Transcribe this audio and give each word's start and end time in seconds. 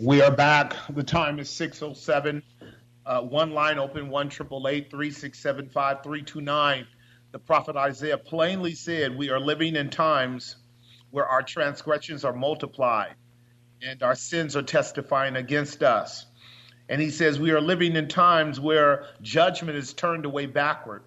We 0.00 0.22
are 0.22 0.30
back. 0.30 0.76
The 0.90 1.02
time 1.02 1.40
is 1.40 1.50
607. 1.50 2.44
Uh, 3.04 3.20
one 3.22 3.50
line 3.50 3.80
open, 3.80 4.10
1 4.10 4.30
367 4.30 5.70
5329. 5.70 6.86
The 7.32 7.38
prophet 7.40 7.74
Isaiah 7.74 8.16
plainly 8.16 8.74
said, 8.74 9.18
We 9.18 9.30
are 9.30 9.40
living 9.40 9.74
in 9.74 9.90
times 9.90 10.54
where 11.10 11.26
our 11.26 11.42
transgressions 11.42 12.24
are 12.24 12.32
multiplied 12.32 13.16
and 13.82 14.00
our 14.04 14.14
sins 14.14 14.54
are 14.54 14.62
testifying 14.62 15.34
against 15.34 15.82
us. 15.82 16.26
And 16.88 17.02
he 17.02 17.10
says, 17.10 17.40
We 17.40 17.50
are 17.50 17.60
living 17.60 17.96
in 17.96 18.06
times 18.06 18.60
where 18.60 19.06
judgment 19.20 19.76
is 19.78 19.94
turned 19.94 20.26
away 20.26 20.46
backward 20.46 21.02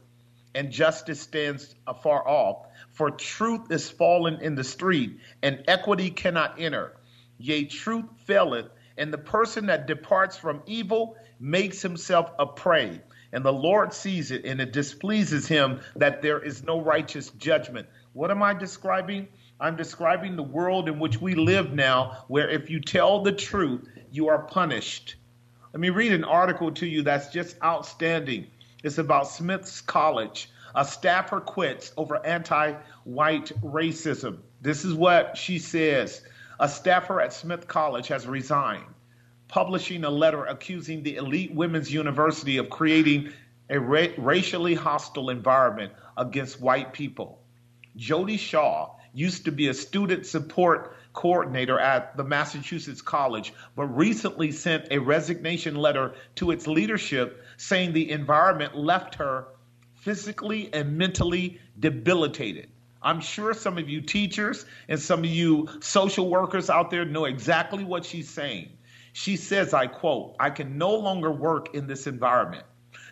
and 0.54 0.70
justice 0.70 1.21
stands 1.21 1.73
afar 1.88 2.27
off. 2.27 2.68
For 2.91 3.10
truth 3.10 3.71
is 3.71 3.90
fallen 3.90 4.41
in 4.41 4.55
the 4.55 4.66
street, 4.66 5.18
and 5.41 5.63
equity 5.70 6.10
cannot 6.10 6.60
enter. 6.60 6.98
Yea, 7.38 7.63
truth 7.66 8.05
faileth, 8.26 8.68
and 9.02 9.12
the 9.12 9.18
person 9.18 9.66
that 9.66 9.88
departs 9.88 10.38
from 10.38 10.62
evil 10.68 11.18
makes 11.40 11.82
himself 11.82 12.32
a 12.38 12.46
prey. 12.46 13.02
And 13.34 13.44
the 13.44 13.52
Lord 13.52 13.94
sees 13.94 14.30
it, 14.30 14.46
and 14.46 14.62
it 14.62 14.74
displeases 14.74 15.48
him 15.48 15.82
that 15.96 16.21
there 16.21 16.38
is 16.38 16.63
no 16.63 16.80
righteous 16.80 17.32
judgment. 17.32 17.88
What 18.13 18.29
am 18.29 18.44
I 18.44 18.54
describing? 18.54 19.27
I'm 19.60 19.76
describing 19.76 20.35
the 20.35 20.44
world 20.44 20.88
in 20.88 20.99
which 20.99 21.20
we 21.20 21.34
live 21.34 21.74
now, 21.74 22.26
where 22.27 22.48
if 22.48 22.70
you 22.70 22.79
tell 22.79 23.24
the 23.24 23.32
truth, 23.32 23.90
you 24.12 24.27
are 24.27 24.44
punished. 24.44 25.16
Let 25.74 25.79
me 25.79 25.90
read 25.90 26.12
an 26.12 26.24
article 26.24 26.72
to 26.74 26.85
you 26.85 27.02
that's 27.02 27.34
just 27.34 27.57
outstanding. 27.63 28.52
It's 28.84 28.99
about 28.99 29.29
Smith's 29.29 29.82
College. 29.82 30.48
A 30.76 30.85
staffer 30.85 31.40
quits 31.40 31.91
over 31.98 32.24
anti 32.24 32.74
white 33.04 33.52
racism. 33.63 34.41
This 34.62 34.85
is 34.85 34.94
what 34.94 35.38
she 35.38 35.57
says. 35.57 36.22
A 36.62 36.70
staffer 36.70 37.20
at 37.20 37.34
Smith 37.34 37.68
College 37.68 38.10
has 38.10 38.27
resigned, 38.27 38.85
publishing 39.52 40.05
a 40.05 40.10
letter 40.10 40.46
accusing 40.46 41.04
the 41.04 41.18
elite 41.18 41.54
women's 41.54 41.94
university 41.94 42.55
of 42.57 42.70
creating 42.70 43.30
a 43.70 43.77
ra- 43.77 44.07
racially 44.18 44.74
hostile 44.74 45.30
environment 45.30 45.91
against 46.18 46.62
white 46.62 46.94
people. 46.94 47.38
Jodi 47.98 48.38
Shaw 48.38 48.96
used 49.13 49.44
to 49.44 49.52
be 49.52 49.68
a 49.68 49.74
student 49.74 50.26
support 50.26 50.96
coordinator 51.12 51.77
at 51.77 52.16
the 52.16 52.24
Massachusetts 52.24 53.02
College, 53.02 53.54
but 53.76 53.88
recently 53.88 54.54
sent 54.54 54.88
a 54.90 54.99
resignation 54.99 55.76
letter 55.76 56.13
to 56.35 56.52
its 56.52 56.66
leadership 56.66 57.44
saying 57.57 57.91
the 57.91 58.10
environment 58.10 58.77
left 58.77 59.16
her 59.16 59.48
physically 59.96 60.70
and 60.74 60.98
mentally 60.98 61.60
debilitated. 61.77 62.70
I'm 63.02 63.20
sure 63.20 63.54
some 63.54 63.77
of 63.77 63.90
you 63.90 63.99
teachers 63.99 64.66
and 64.88 64.97
some 64.97 65.19
of 65.19 65.25
you 65.25 65.68
social 65.81 66.29
workers 66.29 66.69
out 66.69 66.90
there 66.90 67.03
know 67.03 67.25
exactly 67.25 67.84
what 67.84 68.06
she's 68.06 68.29
saying. 68.29 68.69
She 69.13 69.38
says, 69.38 69.73
I 69.73 69.88
quote, 69.88 70.35
I 70.40 70.50
can 70.50 70.78
no 70.78 70.95
longer 70.95 71.31
work 71.31 71.75
in 71.75 71.88
this 71.88 72.07
environment, 72.07 72.66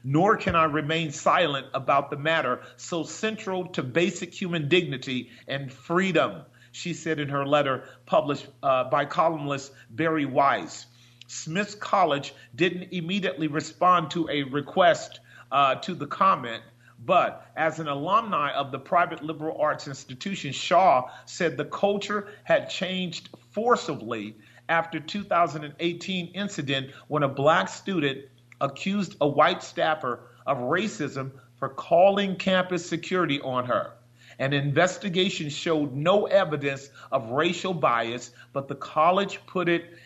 nor 0.03 0.37
can 0.37 0.55
I 0.55 0.65
remain 0.65 1.11
silent 1.11 1.67
about 1.73 2.09
the 2.09 2.17
matter 2.17 2.61
so 2.77 3.03
central 3.03 3.67
to 3.69 3.83
basic 3.83 4.33
human 4.33 4.69
dignity 4.69 5.29
and 5.47 5.71
freedom 5.71 6.43
she 6.71 6.93
said 6.93 7.19
in 7.19 7.29
her 7.29 7.45
letter 7.45 7.83
published 8.05 8.47
uh, 8.63 8.85
by 8.85 9.05
columnist 9.05 9.71
Bari 9.89 10.25
Weiss. 10.25 10.85
Smith's 11.27 11.75
College 11.75 12.33
didn't 12.55 12.91
immediately 12.91 13.47
respond 13.47 14.11
to 14.11 14.27
a 14.29 14.43
request 14.43 15.19
uh, 15.51 15.75
to 15.75 15.93
the 15.93 16.07
comment, 16.07 16.63
but 17.05 17.51
as 17.55 17.79
an 17.79 17.87
alumni 17.87 18.51
of 18.51 18.71
the 18.71 18.79
private 18.79 19.23
liberal 19.23 19.57
arts 19.59 19.87
institution, 19.87 20.51
Shaw 20.51 21.09
said 21.25 21.55
the 21.55 21.65
culture 21.65 22.29
had 22.43 22.69
changed 22.69 23.29
forcibly 23.51 24.35
after 24.69 24.99
2018 24.99 26.27
incident 26.27 26.91
when 27.07 27.23
a 27.23 27.27
black 27.27 27.67
student 27.67 28.19
accused 28.61 29.15
a 29.19 29.27
white 29.27 29.63
staffer 29.63 30.21
of 30.45 30.57
racism 30.59 31.31
for 31.55 31.69
calling 31.69 32.35
campus 32.35 32.85
security 32.87 33.41
on 33.41 33.65
her. 33.65 33.93
An 34.39 34.53
investigation 34.53 35.49
showed 35.49 35.93
no 35.93 36.25
evidence 36.27 36.89
of 37.11 37.31
racial 37.31 37.73
bias, 37.73 38.31
but 38.53 38.67
the 38.69 38.75
college 38.75 39.39
put 39.47 39.67
it, 39.67 39.97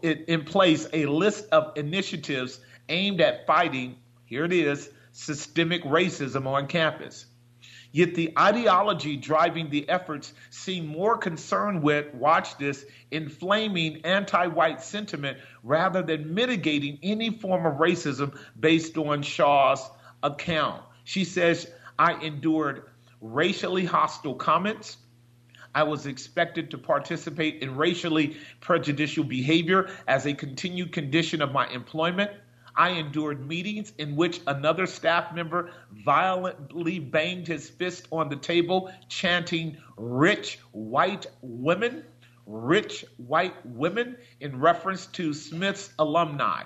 it 0.00 0.24
in 0.28 0.44
place 0.44 0.88
a 0.94 1.04
list 1.06 1.48
of 1.52 1.76
initiatives 1.76 2.60
aimed 2.88 3.20
at 3.20 3.46
fighting, 3.46 3.96
here 4.24 4.44
it 4.44 4.52
is, 4.52 4.88
systemic 5.12 5.82
racism 5.84 6.46
on 6.46 6.66
campus. 6.66 7.26
Yet 7.92 8.14
the 8.14 8.32
ideology 8.38 9.16
driving 9.16 9.68
the 9.68 9.86
efforts 9.88 10.32
seem 10.48 10.86
more 10.86 11.18
concerned 11.18 11.82
with, 11.82 12.12
watch 12.14 12.56
this, 12.56 12.86
inflaming 13.10 14.04
anti 14.04 14.46
white 14.46 14.82
sentiment 14.82 15.38
rather 15.62 16.02
than 16.02 16.34
mitigating 16.34 16.98
any 17.02 17.30
form 17.30 17.66
of 17.66 17.74
racism 17.74 18.36
based 18.58 18.96
on 18.96 19.22
Shaw's 19.22 19.88
account. 20.22 20.82
She 21.04 21.24
says, 21.24 21.70
I 21.98 22.14
endured 22.14 22.84
racially 23.20 23.84
hostile 23.84 24.34
comments. 24.34 24.96
I 25.74 25.84
was 25.84 26.06
expected 26.06 26.70
to 26.72 26.78
participate 26.78 27.62
in 27.62 27.76
racially 27.76 28.36
prejudicial 28.60 29.24
behavior 29.24 29.90
as 30.06 30.26
a 30.26 30.34
continued 30.34 30.92
condition 30.92 31.40
of 31.42 31.52
my 31.52 31.66
employment. 31.68 32.30
I 32.74 32.90
endured 32.90 33.46
meetings 33.46 33.92
in 33.98 34.16
which 34.16 34.40
another 34.46 34.86
staff 34.86 35.34
member 35.34 35.70
violently 35.90 36.98
banged 36.98 37.46
his 37.46 37.68
fist 37.68 38.08
on 38.10 38.28
the 38.28 38.36
table, 38.36 38.92
chanting, 39.08 39.76
Rich 39.96 40.58
white 40.72 41.26
women, 41.42 42.04
rich 42.46 43.04
white 43.18 43.54
women, 43.64 44.16
in 44.40 44.58
reference 44.58 45.06
to 45.06 45.34
Smith's 45.34 45.92
alumni. 45.98 46.64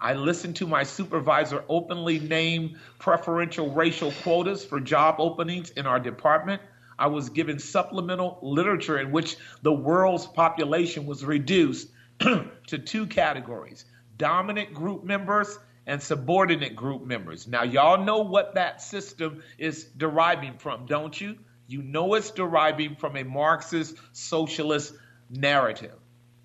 I 0.00 0.14
listened 0.14 0.56
to 0.56 0.66
my 0.66 0.82
supervisor 0.82 1.64
openly 1.68 2.18
name 2.18 2.78
preferential 2.98 3.70
racial 3.70 4.12
quotas 4.22 4.64
for 4.64 4.80
job 4.80 5.16
openings 5.18 5.70
in 5.70 5.86
our 5.86 5.98
department. 6.00 6.62
I 6.98 7.06
was 7.06 7.28
given 7.28 7.58
supplemental 7.58 8.38
literature 8.42 8.98
in 8.98 9.12
which 9.12 9.36
the 9.62 9.72
world's 9.72 10.26
population 10.26 11.06
was 11.06 11.24
reduced 11.24 11.88
to 12.20 12.78
two 12.78 13.06
categories 13.06 13.84
dominant 14.18 14.74
group 14.74 15.04
members 15.04 15.58
and 15.86 16.02
subordinate 16.02 16.76
group 16.76 17.04
members. 17.04 17.48
Now, 17.48 17.62
y'all 17.62 18.04
know 18.04 18.18
what 18.18 18.56
that 18.56 18.82
system 18.82 19.42
is 19.56 19.84
deriving 19.84 20.58
from, 20.58 20.86
don't 20.86 21.18
you? 21.18 21.36
You 21.66 21.82
know 21.82 22.14
it's 22.14 22.30
deriving 22.30 22.96
from 22.96 23.16
a 23.16 23.24
Marxist 23.24 23.96
socialist 24.12 24.92
narrative. 25.30 25.94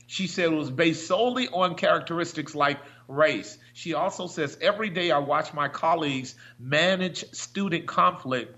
She 0.07 0.27
said 0.27 0.45
it 0.45 0.55
was 0.55 0.69
based 0.69 1.07
solely 1.07 1.47
on 1.47 1.75
characteristics 1.75 2.53
like 2.55 2.79
race. 3.07 3.57
She 3.73 3.93
also 3.93 4.27
says, 4.27 4.57
Every 4.61 4.89
day 4.89 5.11
I 5.11 5.19
watch 5.19 5.53
my 5.53 5.67
colleagues 5.67 6.35
manage 6.59 7.25
student 7.31 7.87
conflict 7.87 8.57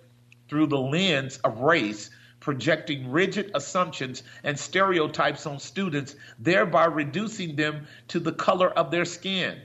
through 0.49 0.67
the 0.67 0.77
lens 0.77 1.37
of 1.37 1.59
race, 1.59 2.09
projecting 2.45 3.09
rigid 3.09 3.49
assumptions 3.55 4.21
and 4.43 4.57
stereotypes 4.59 5.47
on 5.47 5.57
students, 5.57 6.15
thereby 6.37 6.85
reducing 6.85 7.55
them 7.55 7.87
to 8.07 8.19
the 8.19 8.31
color 8.31 8.69
of 8.69 8.91
their 8.91 9.03
skin. 9.03 9.59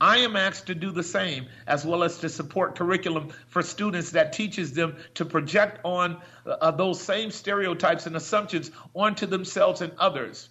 I 0.00 0.18
am 0.18 0.36
asked 0.36 0.68
to 0.68 0.76
do 0.76 0.92
the 0.92 1.02
same, 1.02 1.48
as 1.66 1.84
well 1.84 2.04
as 2.04 2.18
to 2.18 2.28
support 2.28 2.78
curriculum 2.78 3.30
for 3.48 3.62
students 3.62 4.12
that 4.12 4.32
teaches 4.32 4.72
them 4.72 4.96
to 5.14 5.24
project 5.24 5.80
on 5.82 6.18
uh, 6.46 6.70
those 6.70 7.00
same 7.00 7.32
stereotypes 7.32 8.06
and 8.06 8.14
assumptions 8.14 8.70
onto 8.94 9.26
themselves 9.26 9.80
and 9.80 9.92
others. 9.98 10.50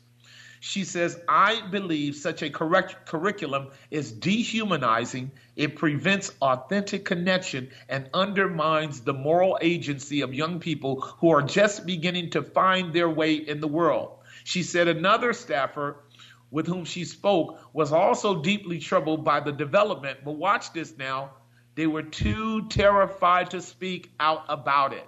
She 0.62 0.84
says, 0.84 1.20
I 1.28 1.62
believe 1.70 2.16
such 2.16 2.42
a 2.42 2.50
correct 2.50 3.06
curriculum 3.06 3.70
is 3.92 4.12
dehumanizing, 4.12 5.32
it 5.56 5.78
prevents 5.78 6.34
authentic 6.42 7.06
connection, 7.06 7.70
and 7.88 8.10
undermines 8.14 9.02
the 9.02 9.14
moral 9.14 9.58
agency 9.62 10.22
of 10.22 10.34
young 10.34 10.60
people 10.60 11.02
who 11.02 11.30
are 11.30 11.42
just 11.42 11.86
beginning 11.86 12.32
to 12.32 12.44
find 12.44 12.94
their 12.94 13.10
way 13.10 13.36
in 13.36 13.62
the 13.62 13.68
world. 13.68 14.18
She 14.44 14.64
said 14.64 14.88
another 14.88 15.32
staffer 15.34 16.04
with 16.52 16.68
whom 16.68 16.84
she 16.84 17.06
spoke 17.06 17.60
was 17.74 17.94
also 17.94 18.42
deeply 18.42 18.80
troubled 18.80 19.24
by 19.24 19.40
the 19.40 19.52
development, 19.52 20.20
but 20.26 20.34
watch 20.34 20.74
this 20.74 20.98
now. 20.98 21.32
They 21.76 21.88
were 21.88 22.04
too 22.04 22.68
terrified 22.68 23.52
to 23.52 23.62
speak 23.62 24.12
out 24.20 24.44
about 24.50 24.94
it. 24.94 25.08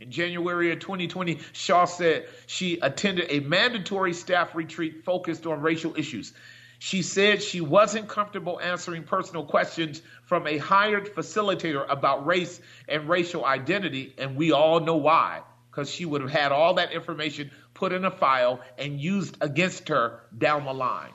In 0.00 0.10
January 0.10 0.72
of 0.72 0.80
2020, 0.80 1.38
Shaw 1.52 1.84
said 1.84 2.26
she 2.46 2.78
attended 2.80 3.26
a 3.30 3.40
mandatory 3.40 4.12
staff 4.12 4.54
retreat 4.54 5.04
focused 5.04 5.46
on 5.46 5.60
racial 5.60 5.96
issues. 5.96 6.32
She 6.80 7.02
said 7.02 7.42
she 7.42 7.60
wasn't 7.60 8.08
comfortable 8.08 8.60
answering 8.60 9.04
personal 9.04 9.44
questions 9.44 10.02
from 10.24 10.46
a 10.46 10.58
hired 10.58 11.14
facilitator 11.14 11.86
about 11.88 12.26
race 12.26 12.60
and 12.88 13.08
racial 13.08 13.44
identity, 13.44 14.14
and 14.18 14.36
we 14.36 14.52
all 14.52 14.80
know 14.80 14.96
why, 14.96 15.42
because 15.70 15.90
she 15.90 16.04
would 16.04 16.20
have 16.20 16.30
had 16.30 16.52
all 16.52 16.74
that 16.74 16.92
information 16.92 17.50
put 17.72 17.92
in 17.92 18.04
a 18.04 18.10
file 18.10 18.60
and 18.76 19.00
used 19.00 19.38
against 19.40 19.88
her 19.88 20.20
down 20.36 20.64
the 20.64 20.74
line. 20.74 21.12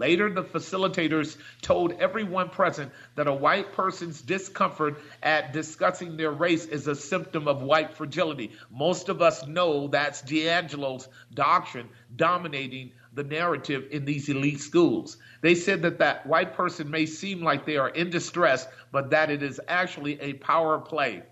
Later, 0.00 0.30
the 0.30 0.42
facilitators 0.42 1.36
told 1.60 1.92
everyone 2.00 2.48
present 2.48 2.90
that 3.16 3.26
a 3.26 3.34
white 3.34 3.74
person's 3.74 4.22
discomfort 4.22 4.98
at 5.22 5.52
discussing 5.52 6.16
their 6.16 6.30
race 6.30 6.64
is 6.64 6.86
a 6.86 6.94
symptom 6.94 7.46
of 7.46 7.60
white 7.60 7.92
fragility. 7.92 8.52
Most 8.70 9.10
of 9.10 9.20
us 9.20 9.46
know 9.46 9.88
that's 9.88 10.22
DiAngelo's 10.22 11.08
doctrine 11.34 11.90
dominating 12.16 12.92
the 13.12 13.24
narrative 13.24 13.88
in 13.90 14.06
these 14.06 14.30
elite 14.30 14.60
schools. 14.60 15.18
They 15.42 15.54
said 15.54 15.82
that 15.82 15.98
that 15.98 16.26
white 16.26 16.54
person 16.54 16.90
may 16.90 17.04
seem 17.04 17.42
like 17.42 17.66
they 17.66 17.76
are 17.76 17.90
in 17.90 18.08
distress, 18.08 18.66
but 18.92 19.10
that 19.10 19.30
it 19.30 19.42
is 19.42 19.60
actually 19.68 20.18
a 20.22 20.32
power 20.32 20.78
play. 20.78 21.24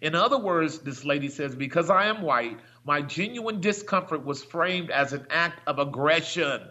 In 0.00 0.16
other 0.16 0.38
words, 0.38 0.80
this 0.80 1.04
lady 1.04 1.28
says, 1.28 1.54
because 1.54 1.90
I 1.90 2.06
am 2.06 2.22
white, 2.22 2.58
my 2.84 3.02
genuine 3.02 3.60
discomfort 3.60 4.24
was 4.24 4.42
framed 4.42 4.90
as 4.90 5.12
an 5.12 5.28
act 5.30 5.60
of 5.68 5.78
aggression. 5.78 6.62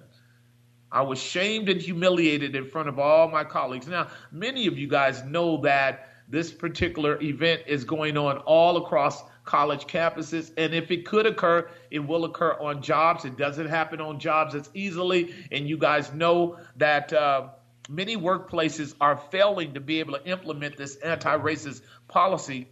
I 0.95 1.01
was 1.01 1.21
shamed 1.21 1.67
and 1.67 1.81
humiliated 1.81 2.55
in 2.55 2.69
front 2.69 2.87
of 2.87 2.99
all 2.99 3.27
my 3.27 3.43
colleagues. 3.43 3.85
Now, 3.85 4.07
many 4.31 4.67
of 4.67 4.77
you 4.77 4.87
guys 4.87 5.21
know 5.25 5.57
that 5.63 6.07
this 6.29 6.53
particular 6.53 7.21
event 7.21 7.63
is 7.67 7.83
going 7.83 8.15
on 8.17 8.37
all 8.37 8.77
across 8.77 9.21
college 9.43 9.87
campuses. 9.87 10.51
And 10.55 10.73
if 10.73 10.91
it 10.91 11.05
could 11.05 11.25
occur, 11.25 11.69
it 11.91 11.99
will 11.99 12.23
occur 12.23 12.53
on 12.53 12.81
jobs. 12.81 13.25
It 13.25 13.37
doesn't 13.37 13.67
happen 13.67 13.99
on 13.99 14.19
jobs 14.19 14.55
as 14.55 14.69
easily. 14.73 15.35
And 15.51 15.67
you 15.67 15.77
guys 15.77 16.13
know 16.13 16.59
that 16.77 17.11
uh, 17.11 17.49
many 17.89 18.15
workplaces 18.15 18.95
are 19.01 19.17
failing 19.17 19.73
to 19.73 19.81
be 19.81 19.99
able 19.99 20.13
to 20.13 20.25
implement 20.25 20.77
this 20.77 20.95
anti 20.95 21.37
racist 21.37 21.81
policy. 22.07 22.69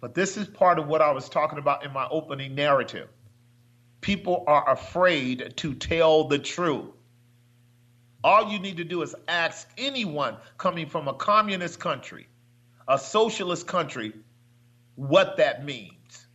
But 0.00 0.14
this 0.14 0.36
is 0.36 0.46
part 0.46 0.78
of 0.78 0.86
what 0.86 1.02
I 1.02 1.10
was 1.10 1.28
talking 1.28 1.58
about 1.58 1.84
in 1.84 1.92
my 1.92 2.06
opening 2.08 2.54
narrative 2.54 3.08
people 4.04 4.44
are 4.46 4.70
afraid 4.70 5.54
to 5.56 5.72
tell 5.72 6.24
the 6.24 6.38
truth. 6.38 6.90
All 8.22 8.52
you 8.52 8.58
need 8.58 8.76
to 8.76 8.84
do 8.84 9.00
is 9.00 9.14
ask 9.28 9.66
anyone 9.78 10.36
coming 10.58 10.90
from 10.90 11.08
a 11.08 11.14
communist 11.14 11.80
country, 11.80 12.28
a 12.86 12.98
socialist 12.98 13.66
country, 13.66 14.12
what 14.94 15.38
that 15.38 15.64
means. 15.64 16.26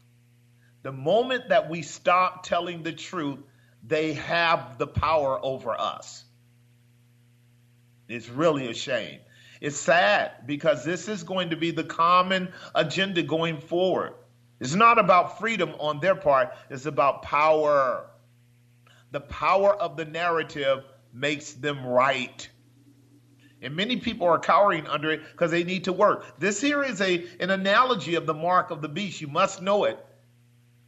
The 0.81 0.91
moment 0.91 1.49
that 1.49 1.69
we 1.69 1.83
stop 1.83 2.41
telling 2.41 2.81
the 2.81 2.91
truth, 2.91 3.37
they 3.85 4.13
have 4.13 4.79
the 4.79 4.87
power 4.87 5.39
over 5.45 5.79
us. 5.79 6.25
It's 8.07 8.29
really 8.29 8.67
a 8.67 8.73
shame. 8.73 9.19
It's 9.61 9.77
sad 9.77 10.31
because 10.47 10.83
this 10.83 11.07
is 11.07 11.21
going 11.21 11.51
to 11.51 11.55
be 11.55 11.69
the 11.69 11.83
common 11.83 12.51
agenda 12.73 13.21
going 13.21 13.61
forward. 13.61 14.13
It's 14.59 14.75
not 14.75 14.99
about 14.99 15.39
freedom 15.39 15.73
on 15.79 15.99
their 15.99 16.15
part, 16.15 16.53
it's 16.69 16.85
about 16.85 17.21
power. 17.23 18.09
The 19.11 19.21
power 19.21 19.73
of 19.73 19.97
the 19.97 20.05
narrative 20.05 20.83
makes 21.13 21.53
them 21.53 21.85
right. 21.85 22.47
And 23.61 23.75
many 23.75 23.97
people 23.97 24.27
are 24.27 24.39
cowering 24.39 24.87
under 24.87 25.11
it 25.11 25.21
because 25.31 25.51
they 25.51 25.63
need 25.63 25.85
to 25.85 25.93
work. 25.93 26.39
This 26.39 26.61
here 26.61 26.83
is 26.83 27.01
a, 27.01 27.25
an 27.39 27.49
analogy 27.49 28.15
of 28.15 28.25
the 28.25 28.33
mark 28.33 28.71
of 28.71 28.81
the 28.81 28.87
beast. 28.87 29.19
You 29.19 29.27
must 29.27 29.61
know 29.61 29.83
it. 29.85 29.99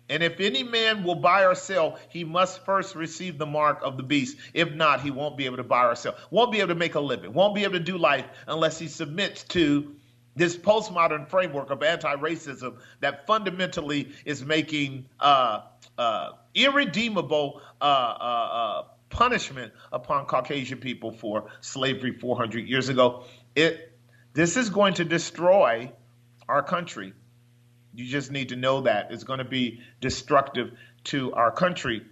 And 0.09 0.21
if 0.23 0.39
any 0.41 0.63
man 0.63 1.03
will 1.03 1.15
buy 1.15 1.45
or 1.45 1.55
sell, 1.55 1.97
he 2.09 2.25
must 2.25 2.65
first 2.65 2.95
receive 2.95 3.37
the 3.37 3.45
mark 3.45 3.79
of 3.81 3.95
the 3.95 4.03
beast. 4.03 4.37
If 4.53 4.73
not, 4.73 5.01
he 5.01 5.09
won't 5.09 5.37
be 5.37 5.45
able 5.45 5.57
to 5.57 5.63
buy 5.63 5.85
or 5.85 5.95
sell, 5.95 6.15
won't 6.29 6.51
be 6.51 6.59
able 6.59 6.69
to 6.69 6.75
make 6.75 6.95
a 6.95 6.99
living, 6.99 7.31
won't 7.33 7.55
be 7.55 7.63
able 7.63 7.73
to 7.73 7.79
do 7.79 7.97
life 7.97 8.25
unless 8.45 8.77
he 8.77 8.89
submits 8.89 9.43
to 9.45 9.95
this 10.35 10.55
postmodern 10.55 11.27
framework 11.27 11.69
of 11.71 11.83
anti-racism 11.83 12.77
that 13.01 13.27
fundamentally 13.27 14.09
is 14.25 14.43
making 14.43 15.05
uh, 15.19 15.61
uh, 15.97 16.31
irredeemable 16.55 17.61
uh, 17.81 17.83
uh, 17.83 17.87
uh 17.87 18.83
punishment 19.09 19.73
upon 19.91 20.25
Caucasian 20.25 20.79
people 20.79 21.11
for 21.11 21.51
slavery 21.59 22.13
400 22.13 22.67
years 22.67 22.89
ago. 22.89 23.25
It 23.55 23.91
this 24.33 24.55
is 24.55 24.69
going 24.69 24.93
to 24.95 25.03
destroy 25.03 25.91
our 26.47 26.63
country. 26.63 27.13
You 27.93 28.05
just 28.05 28.31
need 28.31 28.49
to 28.49 28.55
know 28.55 28.81
that 28.81 29.11
it's 29.11 29.25
going 29.25 29.39
to 29.39 29.45
be 29.45 29.81
destructive 29.99 30.71
to 31.05 31.33
our 31.33 31.51
country. 31.51 32.05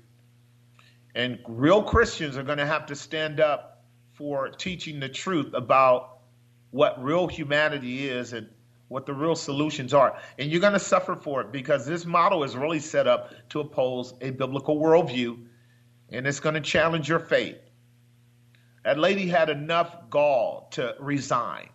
And 1.15 1.39
real 1.47 1.83
Christians 1.83 2.37
are 2.37 2.43
going 2.43 2.57
to 2.57 2.65
have 2.65 2.87
to 2.87 2.95
stand 2.95 3.39
up 3.39 3.83
for 4.13 4.49
teaching 4.49 4.99
the 4.99 5.07
truth 5.07 5.53
about 5.53 6.18
what 6.71 7.03
real 7.03 7.27
humanity 7.27 8.07
is 8.07 8.33
and 8.33 8.47
what 8.87 9.05
the 9.05 9.13
real 9.13 9.35
solutions 9.35 9.93
are. 9.93 10.17
And 10.37 10.51
you're 10.51 10.61
going 10.61 10.73
to 10.73 10.79
suffer 10.79 11.15
for 11.15 11.41
it 11.41 11.51
because 11.51 11.85
this 11.85 12.05
model 12.05 12.43
is 12.43 12.55
really 12.55 12.79
set 12.79 13.07
up 13.07 13.31
to 13.49 13.59
oppose 13.59 14.13
a 14.21 14.31
biblical 14.31 14.79
worldview 14.79 15.45
and 16.11 16.25
it's 16.27 16.39
going 16.39 16.55
to 16.55 16.61
challenge 16.61 17.07
your 17.07 17.19
faith. 17.19 17.57
That 18.83 18.97
lady 18.97 19.27
had 19.27 19.49
enough 19.49 20.09
gall 20.09 20.69
to 20.71 20.95
resign 20.99 21.69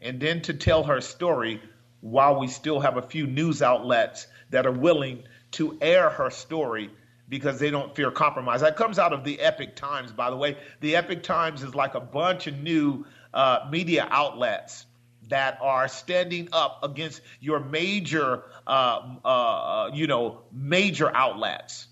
and 0.00 0.20
then 0.20 0.42
to 0.42 0.54
tell 0.54 0.84
her 0.84 1.00
story 1.00 1.60
while 2.00 2.38
we 2.38 2.48
still 2.48 2.80
have 2.80 2.96
a 2.96 3.02
few 3.02 3.26
news 3.26 3.62
outlets 3.62 4.26
that 4.50 4.66
are 4.66 4.72
willing 4.72 5.24
to 5.52 5.78
air 5.80 6.10
her 6.10 6.30
story 6.30 6.90
because 7.28 7.58
they 7.58 7.70
don't 7.70 7.94
fear 7.94 8.10
compromise. 8.10 8.62
That 8.62 8.76
comes 8.76 8.98
out 8.98 9.12
of 9.12 9.22
the 9.22 9.40
Epoch 9.40 9.76
Times, 9.76 10.12
by 10.12 10.30
the 10.30 10.36
way. 10.36 10.56
The 10.80 10.96
Epoch 10.96 11.22
Times 11.22 11.62
is 11.62 11.74
like 11.74 11.94
a 11.94 12.00
bunch 12.00 12.46
of 12.46 12.58
new 12.58 13.04
uh, 13.34 13.66
media 13.70 14.06
outlets 14.10 14.86
that 15.28 15.58
are 15.60 15.88
standing 15.88 16.48
up 16.52 16.82
against 16.82 17.20
your 17.40 17.60
major, 17.60 18.44
uh, 18.66 19.16
uh, 19.24 19.28
uh, 19.28 19.90
you 19.92 20.06
know, 20.06 20.40
major 20.52 21.14
outlets, 21.14 21.86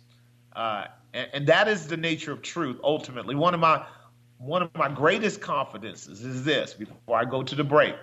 uh, 0.54 0.86
and, 1.12 1.28
and, 1.32 1.46
that 1.46 1.68
is 1.68 1.86
the 1.86 1.96
nature 1.96 2.32
of 2.32 2.42
truth. 2.42 2.78
Ultimately, 2.82 3.34
one 3.34 3.52
of 3.52 3.60
my 3.60 3.84
one 4.38 4.62
of 4.62 4.74
my 4.74 4.88
greatest 4.88 5.40
confidences 5.40 6.22
is 6.22 6.44
this. 6.44 6.72
Before 6.74 7.16
I 7.16 7.24
go 7.24 7.42
to 7.42 7.54
the 7.54 7.64
break, 7.64 7.94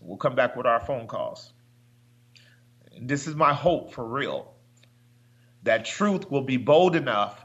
we'll 0.00 0.16
come 0.16 0.34
back 0.34 0.56
with 0.56 0.66
our 0.66 0.80
phone 0.80 1.06
calls. 1.06 1.52
And 2.94 3.08
this 3.08 3.26
is 3.26 3.34
my 3.34 3.52
hope 3.52 3.92
for 3.92 4.04
real 4.04 4.54
that 5.62 5.84
truth 5.84 6.30
will 6.30 6.42
be 6.42 6.56
bold 6.56 6.96
enough 6.96 7.44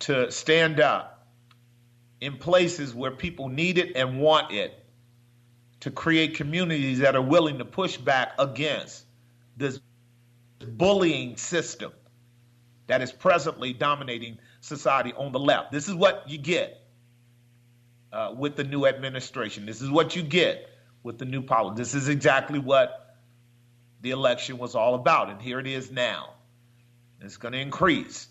to 0.00 0.30
stand 0.30 0.80
up 0.80 1.11
in 2.22 2.36
places 2.36 2.94
where 2.94 3.10
people 3.10 3.48
need 3.48 3.78
it 3.78 3.96
and 3.96 4.20
want 4.20 4.52
it 4.52 4.72
to 5.80 5.90
create 5.90 6.36
communities 6.36 7.00
that 7.00 7.16
are 7.16 7.22
willing 7.22 7.58
to 7.58 7.64
push 7.64 7.96
back 7.96 8.32
against 8.38 9.04
this 9.56 9.80
bullying 10.60 11.36
system 11.36 11.90
that 12.86 13.02
is 13.02 13.10
presently 13.10 13.72
dominating 13.72 14.38
society 14.60 15.12
on 15.14 15.32
the 15.32 15.40
left. 15.40 15.72
This 15.72 15.88
is 15.88 15.96
what 15.96 16.30
you 16.30 16.38
get 16.38 16.86
uh, 18.12 18.32
with 18.36 18.54
the 18.54 18.62
new 18.62 18.86
administration. 18.86 19.66
This 19.66 19.82
is 19.82 19.90
what 19.90 20.14
you 20.14 20.22
get 20.22 20.70
with 21.02 21.18
the 21.18 21.24
new 21.24 21.42
policy. 21.42 21.74
This 21.76 21.92
is 21.92 22.08
exactly 22.08 22.60
what 22.60 23.16
the 24.00 24.12
election 24.12 24.58
was 24.58 24.76
all 24.76 24.94
about, 24.94 25.28
and 25.28 25.42
here 25.42 25.58
it 25.58 25.66
is 25.66 25.90
now. 25.90 26.34
It's 27.20 27.36
going 27.36 27.52
to 27.52 27.58
increase 27.58 28.28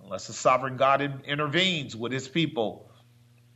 unless 0.00 0.28
the 0.28 0.32
sovereign 0.32 0.76
God 0.76 1.00
in, 1.00 1.22
intervenes 1.26 1.96
with 1.96 2.12
his 2.12 2.28
people 2.28 2.86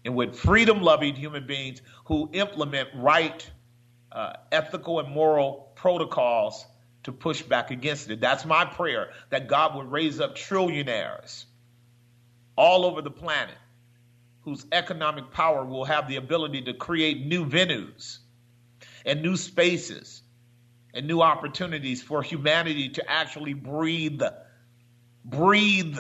and 0.05 0.15
with 0.15 0.37
freedom 0.37 0.81
loving 0.81 1.15
human 1.15 1.47
beings 1.47 1.83
who 2.05 2.29
implement 2.33 2.89
right 2.95 3.49
uh, 4.13 4.33
ethical 4.53 5.01
and 5.01 5.09
moral 5.09 5.73
protocols 5.75 6.67
to 7.03 7.13
push 7.13 7.43
back 7.43 7.71
against 7.71 8.11
it. 8.11 8.21
That's 8.21 8.45
my 8.45 8.65
prayer 8.65 9.11
that 9.31 9.49
God 9.49 9.75
would 9.77 9.91
raise 9.91 10.21
up 10.21 10.37
trillionaires 10.37 11.45
all 12.57 12.85
over 12.85 13.03
the 13.03 13.11
planet 13.11 13.57
whose 14.43 14.67
economic 14.73 15.31
power 15.31 15.65
will 15.65 15.85
have 15.85 16.09
the 16.09 16.17
ability 16.17 16.63
to 16.63 16.75
create 16.75 17.27
new 17.27 17.45
venues 17.45 18.19
and 19.07 19.23
new 19.23 19.37
spaces 19.37 20.23
and 20.95 21.07
new 21.07 21.21
opportunities 21.21 22.03
for 22.03 22.23
humanity 22.23 22.89
to 22.89 23.11
actually 23.11 23.55
breathe 23.55 24.23
breathe 25.25 25.99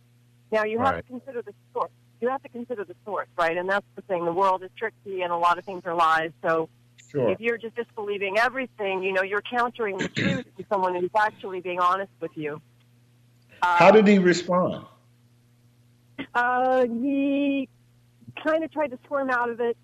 Now, 0.50 0.64
you 0.64 0.78
have 0.78 0.94
Right. 0.94 1.06
to 1.06 1.10
consider 1.10 1.42
the 1.42 1.54
source. 1.72 1.90
You 2.20 2.28
have 2.28 2.42
to 2.42 2.48
consider 2.50 2.84
the 2.84 2.94
source, 3.04 3.28
right? 3.38 3.56
And 3.56 3.68
that's 3.68 3.86
the 3.96 4.02
thing. 4.02 4.24
The 4.24 4.32
world 4.32 4.62
is 4.62 4.70
tricky, 4.76 5.22
and 5.22 5.32
a 5.32 5.36
lot 5.36 5.58
of 5.58 5.64
things 5.64 5.82
are 5.86 5.94
lies. 5.94 6.30
So, 6.42 6.68
Sure. 7.10 7.30
if 7.30 7.40
you're 7.40 7.58
just 7.58 7.74
disbelieving 7.74 8.38
everything, 8.38 9.02
you 9.02 9.12
know, 9.12 9.22
you're 9.22 9.42
countering 9.42 10.00
the 10.00 10.08
truth 10.08 10.44
to 10.56 10.64
someone 10.70 10.94
who's 10.94 11.10
actually 11.16 11.60
being 11.60 11.80
honest 11.80 12.12
with 12.20 12.30
you. 12.36 12.60
How 13.62 13.90
did 13.90 14.06
he 14.06 14.18
um, 14.18 14.24
respond? 14.24 14.86
Uh, 16.34 16.86
he 16.86 17.68
kind 18.42 18.64
of 18.64 18.72
tried 18.72 18.88
to 18.88 18.98
squirm 19.04 19.30
out 19.30 19.50
of 19.50 19.60
it 19.60 19.76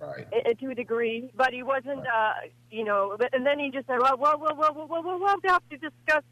Right. 0.00 0.26
uh, 0.32 0.54
to 0.54 0.70
a 0.70 0.74
degree, 0.76 1.30
but 1.34 1.52
he 1.52 1.64
wasn't, 1.64 2.06
uh, 2.06 2.34
you 2.70 2.84
know. 2.84 3.16
But, 3.18 3.34
and 3.34 3.44
then 3.44 3.58
he 3.58 3.70
just 3.70 3.88
said, 3.88 3.98
"Well, 3.98 4.16
well, 4.16 4.38
well, 4.38 4.54
well, 4.56 4.72
well, 4.74 4.86
well, 4.88 5.02
well, 5.02 5.18
we'll 5.18 5.52
have 5.52 5.68
to 5.70 5.76
discuss, 5.76 6.22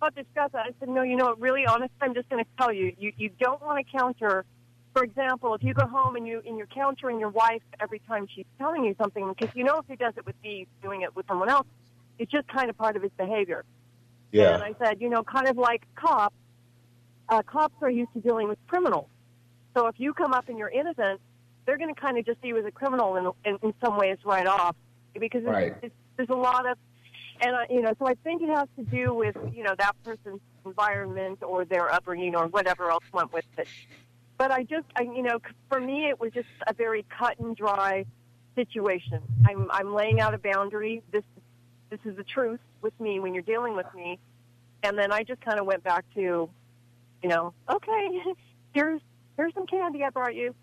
we'll 0.00 0.10
discuss 0.10 0.52
that." 0.52 0.66
I 0.66 0.70
said, 0.78 0.90
"No, 0.90 1.00
you 1.02 1.16
know, 1.16 1.26
what, 1.26 1.40
really, 1.40 1.64
honest, 1.64 1.92
I'm 2.02 2.12
just 2.12 2.28
going 2.28 2.44
to 2.44 2.50
tell 2.58 2.70
you, 2.70 2.94
you, 2.98 3.12
you 3.16 3.30
don't 3.40 3.62
want 3.62 3.84
to 3.84 3.92
counter." 3.98 4.44
For 4.92 5.02
example, 5.02 5.54
if 5.54 5.62
you 5.64 5.72
go 5.74 5.86
home 5.86 6.16
and 6.16 6.26
you 6.26 6.42
and 6.46 6.58
you're 6.58 6.66
countering 6.66 7.18
your 7.18 7.30
wife 7.30 7.62
every 7.80 7.98
time 8.00 8.28
she's 8.32 8.44
telling 8.58 8.84
you 8.84 8.94
something, 9.00 9.26
because 9.32 9.54
you 9.56 9.64
know 9.64 9.78
if 9.78 9.86
he 9.88 9.96
does 9.96 10.12
it 10.18 10.26
with 10.26 10.36
me, 10.42 10.58
he's 10.58 10.82
doing 10.82 11.00
it 11.00 11.16
with 11.16 11.26
someone 11.26 11.48
else. 11.48 11.66
It's 12.18 12.30
just 12.30 12.46
kind 12.46 12.68
of 12.68 12.76
part 12.76 12.94
of 12.94 13.02
his 13.02 13.10
behavior. 13.16 13.64
Yeah. 14.32 14.54
And 14.54 14.62
I 14.62 14.74
said, 14.84 15.00
you 15.00 15.08
know, 15.08 15.22
kind 15.24 15.48
of 15.48 15.56
like 15.56 15.82
cops, 15.96 16.36
uh, 17.28 17.42
cops 17.42 17.74
are 17.82 17.90
used 17.90 18.12
to 18.14 18.20
dealing 18.20 18.48
with 18.48 18.58
criminals. 18.66 19.08
So 19.76 19.86
if 19.86 19.96
you 19.98 20.14
come 20.14 20.32
up 20.32 20.48
and 20.48 20.58
you're 20.58 20.68
innocent, 20.68 21.20
they're 21.66 21.78
going 21.78 21.94
to 21.94 22.00
kind 22.00 22.18
of 22.18 22.26
just 22.26 22.40
see 22.42 22.48
you 22.48 22.58
as 22.58 22.64
a 22.64 22.70
criminal 22.70 23.16
in, 23.16 23.50
in, 23.50 23.58
in 23.62 23.74
some 23.84 23.96
ways 23.96 24.18
right 24.24 24.46
off 24.46 24.76
because 25.18 25.42
it's, 25.42 25.50
Right. 25.50 25.74
it's, 25.82 25.94
there's 26.16 26.28
a 26.28 26.34
lot 26.34 26.66
of, 26.66 26.78
and 27.40 27.56
I, 27.56 27.66
you 27.70 27.82
know, 27.82 27.92
so 27.98 28.06
I 28.06 28.14
think 28.22 28.42
it 28.42 28.48
has 28.48 28.68
to 28.76 28.84
do 28.84 29.12
with 29.12 29.34
you 29.52 29.64
know 29.64 29.74
that 29.78 29.96
person's 30.04 30.40
environment 30.64 31.42
or 31.42 31.64
their 31.64 31.92
upbringing 31.92 32.36
or 32.36 32.46
whatever 32.46 32.90
else 32.90 33.04
went 33.12 33.32
with 33.32 33.44
it. 33.58 33.66
But 34.38 34.50
I 34.50 34.62
just, 34.64 34.86
I, 34.96 35.02
you 35.02 35.22
know, 35.22 35.38
for 35.68 35.80
me, 35.80 36.08
it 36.08 36.20
was 36.20 36.32
just 36.32 36.48
a 36.66 36.74
very 36.74 37.04
cut 37.18 37.38
and 37.38 37.56
dry 37.56 38.04
situation. 38.54 39.20
I'm, 39.48 39.68
I'm 39.70 39.94
laying 39.94 40.20
out 40.20 40.34
a 40.34 40.38
boundary. 40.38 41.02
This, 41.12 41.22
this 41.90 42.00
is 42.04 42.16
the 42.16 42.24
truth 42.24 42.60
with 42.82 42.98
me 43.00 43.20
when 43.20 43.34
you're 43.34 43.42
dealing 43.44 43.76
with 43.76 43.86
me. 43.94 44.18
And 44.82 44.98
then 44.98 45.12
I 45.12 45.22
just 45.22 45.40
kind 45.40 45.60
of 45.60 45.66
went 45.66 45.82
back 45.84 46.04
to, 46.14 46.50
you 47.24 47.30
know, 47.30 47.54
okay, 47.72 48.22
here's, 48.74 49.00
here's 49.38 49.54
some 49.54 49.66
candy 49.66 50.04
I 50.04 50.10
brought 50.10 50.34
you, 50.34 50.54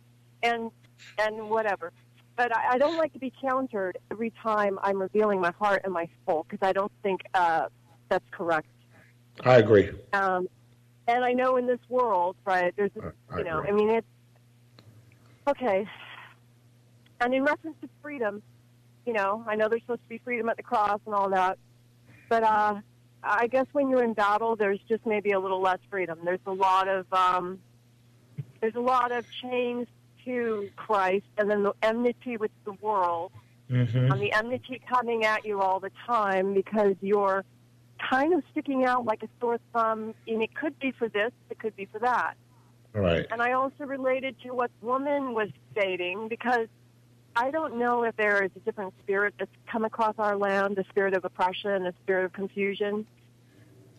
and, 0.44 0.70
and 1.18 1.50
whatever. 1.50 1.92
But 2.38 2.56
I, 2.56 2.74
I 2.74 2.78
don't 2.78 2.96
like 2.98 3.12
to 3.14 3.20
be 3.20 3.34
countered 3.42 3.98
every 4.12 4.32
time 4.44 4.78
I'm 4.84 5.02
revealing 5.02 5.42
my 5.42 5.52
heart 5.60 5.82
and 5.84 5.92
my 5.92 6.08
soul 6.26 6.46
because 6.48 6.66
I 6.66 6.72
don't 6.72 6.92
think 7.02 7.22
uh, 7.34 7.66
that's 8.10 8.24
correct. 8.30 8.68
I 9.44 9.58
agree. 9.58 9.90
Um, 10.14 10.48
and 11.08 11.26
I 11.26 11.34
know 11.34 11.58
in 11.58 11.66
this 11.66 11.80
world, 11.90 12.36
right, 12.46 12.72
there's, 12.78 12.92
I- 13.02 13.36
I 13.36 13.38
you 13.40 13.44
know, 13.44 13.58
agree. 13.58 13.70
I 13.70 13.74
mean, 13.74 13.90
it's 13.90 14.08
okay. 15.50 15.88
And 17.22 17.34
in 17.34 17.44
reference 17.44 17.78
to 17.82 17.90
freedom, 18.04 18.44
you 19.08 19.14
know, 19.14 19.44
I 19.48 19.56
know 19.56 19.68
there's 19.68 19.82
supposed 19.82 20.04
to 20.04 20.10
be 20.10 20.22
freedom 20.24 20.48
at 20.48 20.58
the 20.58 20.64
cross 20.64 21.00
and 21.08 21.16
all 21.16 21.30
that, 21.32 21.58
but 22.30 22.44
uh, 22.44 22.76
I 23.24 23.48
guess 23.48 23.68
when 23.72 23.90
you're 23.90 24.04
in 24.04 24.14
battle, 24.14 24.56
there's 24.56 24.80
just 24.90 25.06
maybe 25.06 25.32
a 25.32 25.40
little 25.40 25.62
less 25.62 25.80
freedom. 25.90 26.20
There's 26.24 26.40
a 26.46 26.54
lot 26.54 26.88
of 26.88 27.06
um, 27.14 27.60
there's 28.60 28.76
a 28.76 28.80
lot 28.82 29.12
of 29.12 29.26
chains 29.32 29.88
to 30.26 30.70
Christ, 30.76 31.26
and 31.38 31.50
then 31.50 31.64
the 31.64 31.74
enmity 31.82 32.38
with 32.38 32.52
the 32.66 32.74
world 32.74 33.32
Mm-hmm. 33.72 34.12
on 34.12 34.20
the 34.20 34.34
enmity 34.34 34.82
coming 34.90 35.24
at 35.24 35.46
you 35.46 35.62
all 35.62 35.80
the 35.80 35.92
time 36.06 36.54
because 36.54 36.94
you're 37.00 37.46
kind 38.10 38.34
of 38.34 38.44
sticking 38.52 38.84
out 38.84 39.06
like 39.06 39.24
a 39.24 39.30
sore 39.40 39.60
thumb, 39.72 40.14
and 40.28 40.44
it 40.44 40.54
could 40.54 40.78
be 40.80 40.92
for 40.92 41.08
this, 41.08 41.32
it 41.50 41.58
could 41.58 41.74
be 41.78 41.86
for 41.86 42.00
that. 42.00 42.34
Right. 42.92 43.26
And 43.32 43.42
I 43.42 43.54
also 43.54 43.86
related 43.86 44.36
to 44.42 44.50
what 44.50 44.72
woman 44.82 45.34
was 45.34 45.48
stating 45.72 46.28
because 46.28 46.68
I 47.36 47.52
don't 47.52 47.80
know 47.80 48.04
if 48.04 48.16
there 48.18 48.44
is 48.44 48.52
a 48.58 48.62
different 48.62 48.94
spirit 49.02 49.36
that's 49.40 49.52
come 49.72 49.86
across 49.86 50.16
our 50.20 50.38
land, 50.38 50.78
a 50.80 50.86
spirit 50.90 51.16
of 51.16 51.26
oppression, 51.26 51.88
a 51.88 51.94
spirit 52.04 52.26
of 52.26 52.34
confusion. 52.34 53.08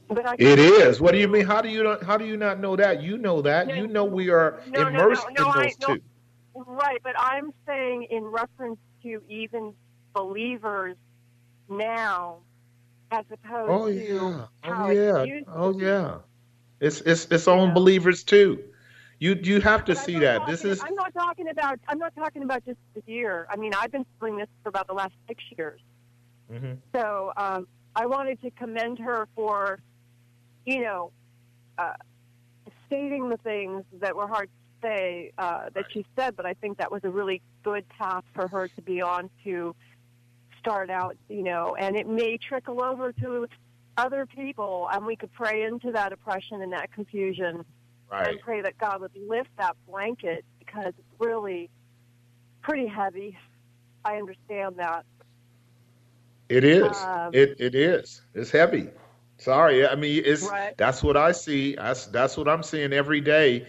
But 0.09 0.27
I 0.29 0.37
It 0.39 0.59
is. 0.59 1.01
What 1.01 1.13
do 1.13 1.19
you 1.19 1.29
mean? 1.29 1.47
How 1.47 1.63
do 1.63 1.69
you 1.71 1.85
not, 1.85 2.03
how 2.05 2.17
do 2.19 2.27
you 2.27 2.37
not 2.37 2.61
know 2.61 2.77
that? 2.77 3.03
You 3.03 3.19
know 3.19 3.43
that. 3.43 3.69
No, 3.69 3.75
You 3.75 3.87
know 3.89 4.05
we 4.05 4.31
are 4.31 4.63
no, 4.67 4.89
immersed 4.91 5.25
no, 5.31 5.33
in 5.39 5.45
I- 5.49 5.55
those 5.65 5.77
no. 5.81 5.89
two. 5.89 6.03
Right, 6.57 7.01
but 7.05 7.15
I'm 7.19 7.53
saying 7.67 8.09
in 8.11 8.25
reference 8.25 8.81
to 9.05 9.23
even 9.29 9.75
believers 10.15 10.97
now, 11.69 12.41
as 13.13 13.25
opposed 13.33 13.69
Oh 13.71 13.87
to 13.97 13.97
yeah. 13.99 14.47
Oh 14.65 14.91
it 14.91 15.01
yeah. 15.01 15.27
used 15.27 15.47
to 15.47 15.53
Oh 15.55 15.79
yeah. 15.79 16.19
It's 16.81 17.01
it's 17.03 17.27
it's 17.31 17.49
on 17.49 17.71
Yeah. 17.71 17.75
believers 17.75 18.25
too. 18.25 18.63
You 19.23 19.39
you 19.41 19.61
have 19.61 19.85
to 19.85 19.93
I'm 19.93 19.99
see 19.99 20.19
that. 20.19 20.39
talking- 20.39 20.53
This 20.53 20.65
is 20.65 20.83
I'm 20.83 20.97
not 20.97 21.15
talking 21.15 21.47
about. 21.49 21.79
I'm 21.87 21.99
not 21.99 22.13
talking 22.17 22.43
about 22.43 22.65
just 22.65 22.79
this 22.93 23.05
year. 23.07 23.47
I 23.49 23.55
mean, 23.55 23.73
I've 23.73 23.93
been 23.93 24.05
doing 24.19 24.37
this 24.37 24.49
for 24.65 24.69
about 24.69 24.89
the 24.89 24.95
last 24.95 25.13
six 25.29 25.45
years. 25.57 25.81
Mhm. 26.51 26.79
So 26.93 27.33
um, 27.37 27.69
I 27.95 28.07
wanted 28.07 28.43
to 28.43 28.51
commend 28.51 28.99
her 28.99 29.29
for, 29.37 29.79
you 30.67 30.81
know, 30.81 31.13
uh, 31.79 31.93
stating 32.89 33.29
the 33.29 33.37
things 33.37 33.85
that 34.01 34.17
were 34.17 34.27
hard 34.27 34.49
to 34.49 34.89
say 34.89 35.31
uh, 35.39 35.69
that 35.73 35.85
she 35.93 36.05
said. 36.17 36.35
But 36.35 36.45
I 36.45 36.55
think 36.55 36.79
that 36.79 36.91
was 36.91 37.05
a 37.05 37.11
really 37.11 37.41
good 37.63 37.89
path 37.91 38.25
for 38.35 38.49
her 38.49 38.67
to 38.67 38.83
be 38.83 39.03
on 39.03 39.31
to 39.45 39.77
start 40.59 40.91
out. 40.91 41.17
You 41.29 41.45
know, 41.45 41.77
and 41.79 41.95
it 41.95 42.09
may 42.09 42.39
trickle 42.39 42.83
over 42.83 43.13
to 43.13 43.47
other 43.97 44.27
people, 44.27 44.89
and 44.93 45.07
we 45.07 45.15
could 45.15 45.33
pray 45.33 45.63
into 45.63 45.93
that 45.93 46.13
oppression 46.13 46.61
and 46.61 46.73
that 46.73 46.91
confusion 46.93 47.65
right. 48.13 48.29
and 48.31 48.41
pray 48.41 48.63
that 48.63 48.79
God 48.79 49.01
would 49.01 49.13
lift 49.17 49.51
that 49.59 49.77
blanket 49.89 50.45
because 50.59 50.95
it's 50.99 51.09
really 51.19 51.71
pretty 52.63 52.87
heavy. 52.87 53.37
I 54.05 54.17
understand 54.17 54.77
that. 54.77 55.05
It 56.49 56.65
is. 56.65 56.97
Um, 56.99 57.31
it 57.33 57.57
it 57.61 57.75
is. 57.75 58.23
It's 58.35 58.51
heavy. 58.51 58.89
Sorry. 59.39 59.87
I 59.87 59.95
mean, 59.95 60.23
it's 60.25 60.49
Right. 60.49 60.77
that's 60.77 61.03
what 61.03 61.17
I 61.17 61.33
see. 61.33 61.77
That's 61.77 62.07
that's 62.07 62.37
what 62.37 62.49
I'm 62.49 62.63
seeing 62.63 62.93
every 62.93 63.21
day, 63.21 63.67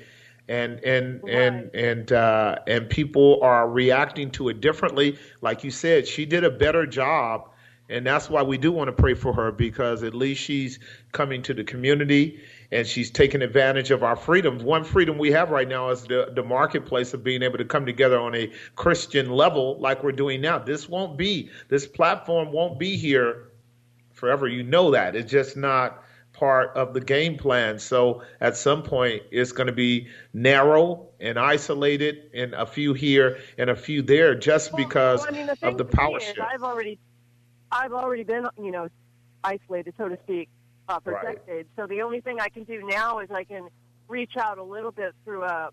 and 0.47 0.83
and 0.83 1.23
and 1.27 1.73
and 1.73 2.12
uh, 2.12 2.57
and 2.67 2.89
people 2.89 3.39
are 3.41 3.69
reacting 3.69 4.31
to 4.31 4.50
it 4.50 4.59
differently. 4.59 5.17
Like 5.41 5.63
you 5.63 5.71
said, 5.71 6.07
she 6.07 6.25
did 6.25 6.43
a 6.43 6.51
better 6.51 6.85
job, 6.85 7.50
and 7.89 8.05
that's 8.05 8.29
why 8.29 8.43
we 8.43 8.57
do 8.57 8.71
want 8.71 8.89
to 8.89 8.91
pray 8.91 9.13
for 9.13 9.33
her 9.33 9.51
because 9.51 10.03
at 10.03 10.13
least 10.13 10.43
she's 10.43 10.79
coming 11.12 11.41
to 11.43 11.53
the 11.53 11.63
community 11.63 12.41
and 12.73 12.87
she's 12.87 13.11
taking 13.11 13.41
advantage 13.41 13.91
of 13.91 14.03
our 14.03 14.15
freedoms. 14.15 14.63
One 14.63 14.83
freedom 14.83 15.17
we 15.17 15.31
have 15.31 15.51
right 15.51 15.67
now 15.67 15.91
is 15.91 16.03
the 16.03 16.31
the 16.35 16.43
marketplace 16.43 17.13
of 17.13 17.23
being 17.23 17.43
able 17.43 17.59
to 17.59 17.65
come 17.65 17.85
together 17.85 18.19
on 18.19 18.35
a 18.35 18.51
Christian 18.75 19.29
level, 19.29 19.79
like 19.79 20.03
we're 20.03 20.11
doing 20.11 20.41
now. 20.41 20.59
This 20.59 20.89
won't 20.89 21.17
be. 21.17 21.49
This 21.69 21.85
platform 21.85 22.51
won't 22.51 22.79
be 22.79 22.97
here 22.97 23.51
forever. 24.13 24.47
You 24.47 24.63
know 24.63 24.91
that. 24.91 25.15
It's 25.15 25.31
just 25.31 25.55
not 25.55 26.03
part 26.33 26.75
of 26.75 26.95
the 26.95 26.99
game 26.99 27.37
plan. 27.37 27.77
So 27.77 28.23
at 28.41 28.57
some 28.57 28.81
point, 28.81 29.21
it's 29.31 29.51
going 29.51 29.67
to 29.67 29.73
be 29.73 30.07
narrow 30.33 31.09
and 31.19 31.37
isolated, 31.37 32.31
and 32.33 32.53
a 32.55 32.65
few 32.65 32.93
here 32.93 33.37
and 33.57 33.69
a 33.69 33.75
few 33.75 34.01
there, 34.01 34.35
just 34.35 34.73
well, 34.73 34.83
because 34.83 35.19
well, 35.21 35.29
I 35.29 35.37
mean, 35.37 35.45
the 35.47 35.67
of 35.67 35.77
the 35.77 35.85
power 35.85 36.19
shift. 36.19 36.39
I've 36.39 36.63
already, 36.63 36.99
I've 37.71 37.93
already 37.93 38.23
been, 38.23 38.47
you 38.59 38.71
know, 38.71 38.89
isolated, 39.43 39.93
so 39.97 40.09
to 40.09 40.17
speak, 40.23 40.49
uh, 40.87 40.99
protected. 40.99 41.55
Right. 41.55 41.67
So 41.77 41.87
the 41.87 42.01
only 42.01 42.21
thing 42.21 42.39
I 42.39 42.49
can 42.49 42.63
do 42.63 42.83
now 42.85 43.19
is 43.19 43.29
I 43.31 43.43
can 43.43 43.69
reach 44.07 44.33
out 44.37 44.57
a 44.57 44.63
little 44.63 44.91
bit 44.91 45.13
through 45.23 45.43
a, 45.43 45.69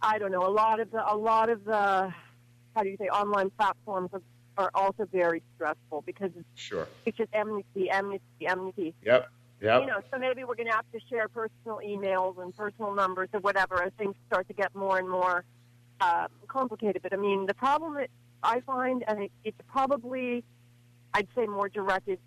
I 0.00 0.18
don't 0.18 0.32
know, 0.32 0.46
a 0.46 0.50
lot 0.50 0.80
of 0.80 0.90
the, 0.90 1.12
a 1.12 1.16
lot 1.16 1.48
of 1.48 1.64
the, 1.64 2.12
how 2.74 2.82
do 2.82 2.88
you 2.88 2.96
say, 2.98 3.08
online 3.08 3.50
platforms 3.50 4.10
are, 4.12 4.22
are 4.56 4.70
also 4.74 5.06
very 5.12 5.42
stressful 5.54 6.02
because 6.06 6.30
it's, 6.36 6.48
sure. 6.54 6.88
it's 7.06 7.16
just 7.16 7.30
enmity, 7.32 7.90
enmity, 7.90 8.22
enmity. 8.46 8.94
Yep. 9.04 9.28
Yep. 9.60 9.80
You 9.82 9.86
know, 9.86 10.00
so 10.12 10.18
maybe 10.18 10.42
we're 10.42 10.56
going 10.56 10.68
to 10.68 10.74
have 10.74 10.90
to 10.92 10.98
share 11.08 11.28
personal 11.28 11.78
emails 11.86 12.42
and 12.42 12.56
personal 12.56 12.94
numbers 12.94 13.28
or 13.32 13.38
whatever 13.40 13.80
as 13.80 13.92
things 13.96 14.16
start 14.26 14.48
to 14.48 14.54
get 14.54 14.74
more 14.74 14.98
and 14.98 15.08
more 15.08 15.44
uh, 16.00 16.26
complicated. 16.48 17.00
But 17.00 17.12
I 17.12 17.16
mean, 17.16 17.46
the 17.46 17.54
problem 17.54 17.94
that 17.94 18.08
I 18.42 18.58
find, 18.60 19.04
and 19.06 19.24
it, 19.24 19.32
it's 19.44 19.58
probably, 19.68 20.42
I'd 21.14 21.28
say, 21.36 21.46
more 21.46 21.68
directed 21.68 22.18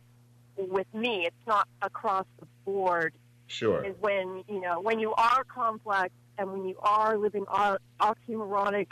with 0.57 0.87
me. 0.93 1.25
It's 1.25 1.47
not 1.47 1.67
across 1.81 2.25
the 2.39 2.47
board. 2.65 3.13
Sure. 3.47 3.83
Is 3.85 3.95
when 3.99 4.43
you 4.47 4.59
know 4.59 4.81
when 4.81 4.99
you 4.99 5.13
are 5.13 5.43
complex 5.43 6.11
and 6.37 6.51
when 6.51 6.65
you 6.65 6.77
are 6.79 7.17
living 7.17 7.45
oxymoronic 7.45 8.87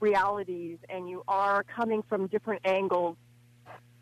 realities 0.00 0.78
and 0.88 1.08
you 1.08 1.22
are 1.26 1.64
coming 1.64 2.02
from 2.08 2.26
different 2.26 2.62
angles, 2.64 3.16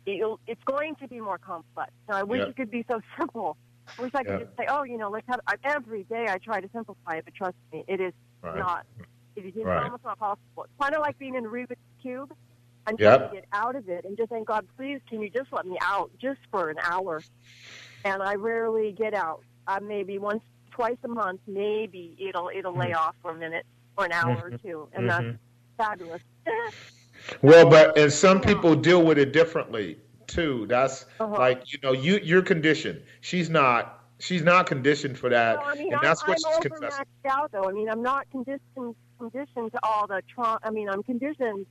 it's 0.05 0.63
going 0.65 0.95
to 0.95 1.07
be 1.07 1.19
more 1.19 1.37
complex. 1.37 1.91
Now, 2.09 2.17
I 2.17 2.23
wish 2.23 2.41
it 2.41 2.55
could 2.55 2.69
be 2.69 2.85
so 2.89 3.01
simple. 3.17 3.57
I 3.97 4.01
wish 4.01 4.11
I 4.15 4.23
could 4.23 4.39
just 4.39 4.57
say, 4.57 4.65
oh, 4.67 4.83
you 4.83 4.97
know, 4.97 5.09
let's 5.09 5.27
have 5.27 5.39
I, 5.47 5.55
every 5.63 6.03
day. 6.03 6.25
I 6.27 6.37
try 6.37 6.59
to 6.59 6.69
simplify 6.73 7.15
it, 7.15 7.25
but 7.25 7.33
trust 7.35 7.55
me, 7.71 7.83
it 7.87 8.01
is 8.01 8.13
right. 8.41 8.57
not. 8.57 8.85
It 9.35 9.45
is 9.45 9.53
right. 9.63 9.83
almost 9.83 10.03
not 10.03 10.17
possible. 10.19 10.63
It's 10.63 10.73
kind 10.81 10.95
of 10.95 11.01
like 11.01 11.17
being 11.19 11.35
in 11.35 11.43
Rubik's 11.43 11.77
cube 12.01 12.33
yep. 12.99 13.19
trying 13.19 13.29
to 13.29 13.35
get 13.35 13.45
out 13.51 13.75
of 13.75 13.89
it 13.89 14.05
and 14.05 14.17
just 14.17 14.29
saying, 14.29 14.43
God, 14.45 14.67
please, 14.77 14.99
can 15.09 15.21
you 15.21 15.29
just 15.29 15.51
let 15.51 15.65
me 15.65 15.77
out 15.81 16.11
just 16.19 16.39
for 16.51 16.69
an 16.69 16.77
hour? 16.83 17.23
And 18.03 18.21
I 18.21 18.35
rarely 18.35 18.91
get 18.91 19.13
out. 19.13 19.41
Uh, 19.67 19.79
maybe 19.81 20.19
once, 20.19 20.43
twice 20.71 20.97
a 21.03 21.07
month, 21.07 21.41
maybe 21.47 22.15
it'll 22.19 22.51
it'll 22.53 22.77
lay 22.77 22.87
mm-hmm. 22.87 22.99
off 22.99 23.15
for 23.21 23.31
a 23.31 23.35
minute 23.35 23.65
or 23.97 24.05
an 24.05 24.11
hour 24.11 24.35
mm-hmm. 24.35 24.55
or 24.55 24.57
two, 24.59 24.87
and 24.93 25.09
mm-hmm. 25.09 25.27
that's 25.27 25.37
fabulous. 25.77 26.21
well, 27.41 27.67
but 27.67 27.97
and 27.97 28.13
some 28.13 28.41
people 28.41 28.75
deal 28.75 29.03
with 29.03 29.17
it 29.17 29.33
differently 29.33 29.97
too. 30.27 30.65
That's 30.67 31.05
uh-huh. 31.19 31.33
like 31.33 31.71
you 31.73 31.79
know 31.81 31.93
you 31.93 32.19
you're 32.21 32.43
conditioned. 32.43 33.01
She's 33.21 33.49
not. 33.49 34.01
She's 34.17 34.43
not 34.43 34.65
conditioned 34.65 35.17
for 35.17 35.29
that, 35.29 35.57
well, 35.57 35.67
I 35.67 35.75
mean, 35.75 35.91
and 35.91 36.01
that's 36.01 36.23
I'm, 36.23 36.29
what 36.29 36.39
I'm 36.47 36.53
she's 36.61 36.71
confessing. 36.71 37.05
out 37.29 37.51
though. 37.51 37.67
I 37.67 37.73
mean, 37.73 37.89
I'm 37.89 38.01
not 38.01 38.29
conditioned 38.31 38.95
conditioned 39.17 39.71
to 39.73 39.79
all 39.83 40.07
the 40.07 40.21
trauma. 40.33 40.59
I 40.63 40.69
mean, 40.69 40.89
I'm 40.89 41.03
conditioned, 41.03 41.65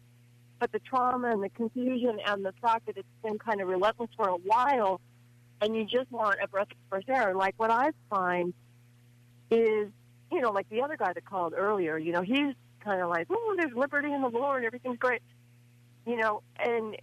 but 0.65 0.73
the 0.73 0.79
trauma 0.79 1.31
and 1.31 1.43
the 1.43 1.51
confusion 1.51 2.19
and 2.27 2.43
the 2.43 2.55
fact 2.63 2.87
that 2.87 2.97
it's 2.97 3.07
been 3.23 3.39
kind 3.39 3.61
of 3.61 3.69
relentless 3.69 4.09
for 4.17 4.29
a 4.29 4.37
while, 4.37 4.99
and 5.61 5.77
you 5.77 5.85
just 5.85 6.11
want 6.11 6.39
a 6.43 6.49
breath 6.49 6.69
of 6.71 6.77
fresh 6.89 7.03
air. 7.07 7.35
Like 7.35 7.53
what 7.59 7.71
I 7.71 7.91
find 8.09 8.55
is, 9.51 9.91
you 10.33 10.41
know, 10.41 10.53
like 10.53 10.67
the 10.71 10.81
other 10.81 10.97
guy 10.97 11.13
that 11.13 11.27
called 11.27 11.53
earlier. 11.55 11.99
You 11.99 12.13
know, 12.13 12.23
he's 12.23 12.55
kind 12.81 13.03
of 13.03 13.11
like, 13.11 13.27
oh, 13.29 13.55
there's 13.59 13.75
liberty 13.77 14.11
in 14.11 14.23
the 14.23 14.29
Lord, 14.29 14.59
and 14.59 14.67
everything's 14.67 14.97
great 14.97 15.21
you 16.07 16.17
know, 16.17 16.43
and 16.59 16.97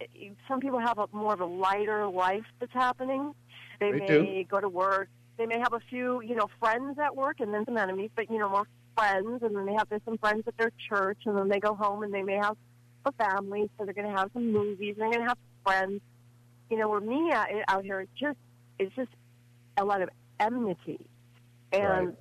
some 0.46 0.60
people 0.60 0.78
have 0.78 0.98
a 0.98 1.08
more 1.12 1.34
of 1.34 1.40
a 1.40 1.44
lighter 1.44 2.06
life 2.06 2.44
that's 2.60 2.72
happening. 2.72 3.34
They, 3.80 3.90
they 3.90 3.98
may 3.98 4.06
do. 4.06 4.44
go 4.48 4.60
to 4.60 4.68
work. 4.68 5.08
They 5.38 5.46
may 5.46 5.58
have 5.58 5.72
a 5.72 5.80
few, 5.90 6.22
you 6.22 6.36
know, 6.36 6.48
friends 6.60 7.00
at 7.00 7.16
work 7.16 7.40
and 7.40 7.52
then 7.52 7.64
some 7.64 7.76
enemies, 7.76 8.10
but 8.14 8.30
you 8.30 8.38
know, 8.38 8.48
more 8.48 8.68
friends. 8.96 9.42
And 9.42 9.56
then 9.56 9.66
they 9.66 9.72
have 9.72 9.88
some 10.04 10.18
friends 10.18 10.44
at 10.46 10.56
their 10.56 10.70
church, 10.88 11.18
and 11.26 11.36
then 11.36 11.48
they 11.48 11.58
go 11.58 11.74
home 11.74 12.04
and 12.04 12.14
they 12.14 12.22
may 12.22 12.36
have 12.36 12.56
a 13.06 13.12
family, 13.12 13.70
so 13.76 13.84
they're 13.84 13.94
going 13.94 14.12
to 14.12 14.16
have 14.18 14.30
some 14.32 14.52
movies. 14.52 14.96
and 14.98 15.02
They're 15.02 15.18
going 15.18 15.22
to 15.22 15.28
have 15.28 15.38
friends. 15.64 16.00
You 16.70 16.78
know, 16.78 16.88
where 16.88 17.00
me 17.00 17.30
out, 17.32 17.84
here, 17.84 18.00
it's 18.00 18.12
just 18.18 18.38
it's 18.78 18.94
just 18.94 19.10
a 19.76 19.84
lot 19.84 20.00
of 20.00 20.08
enmity, 20.40 21.00
and 21.70 22.06
right. 22.08 22.16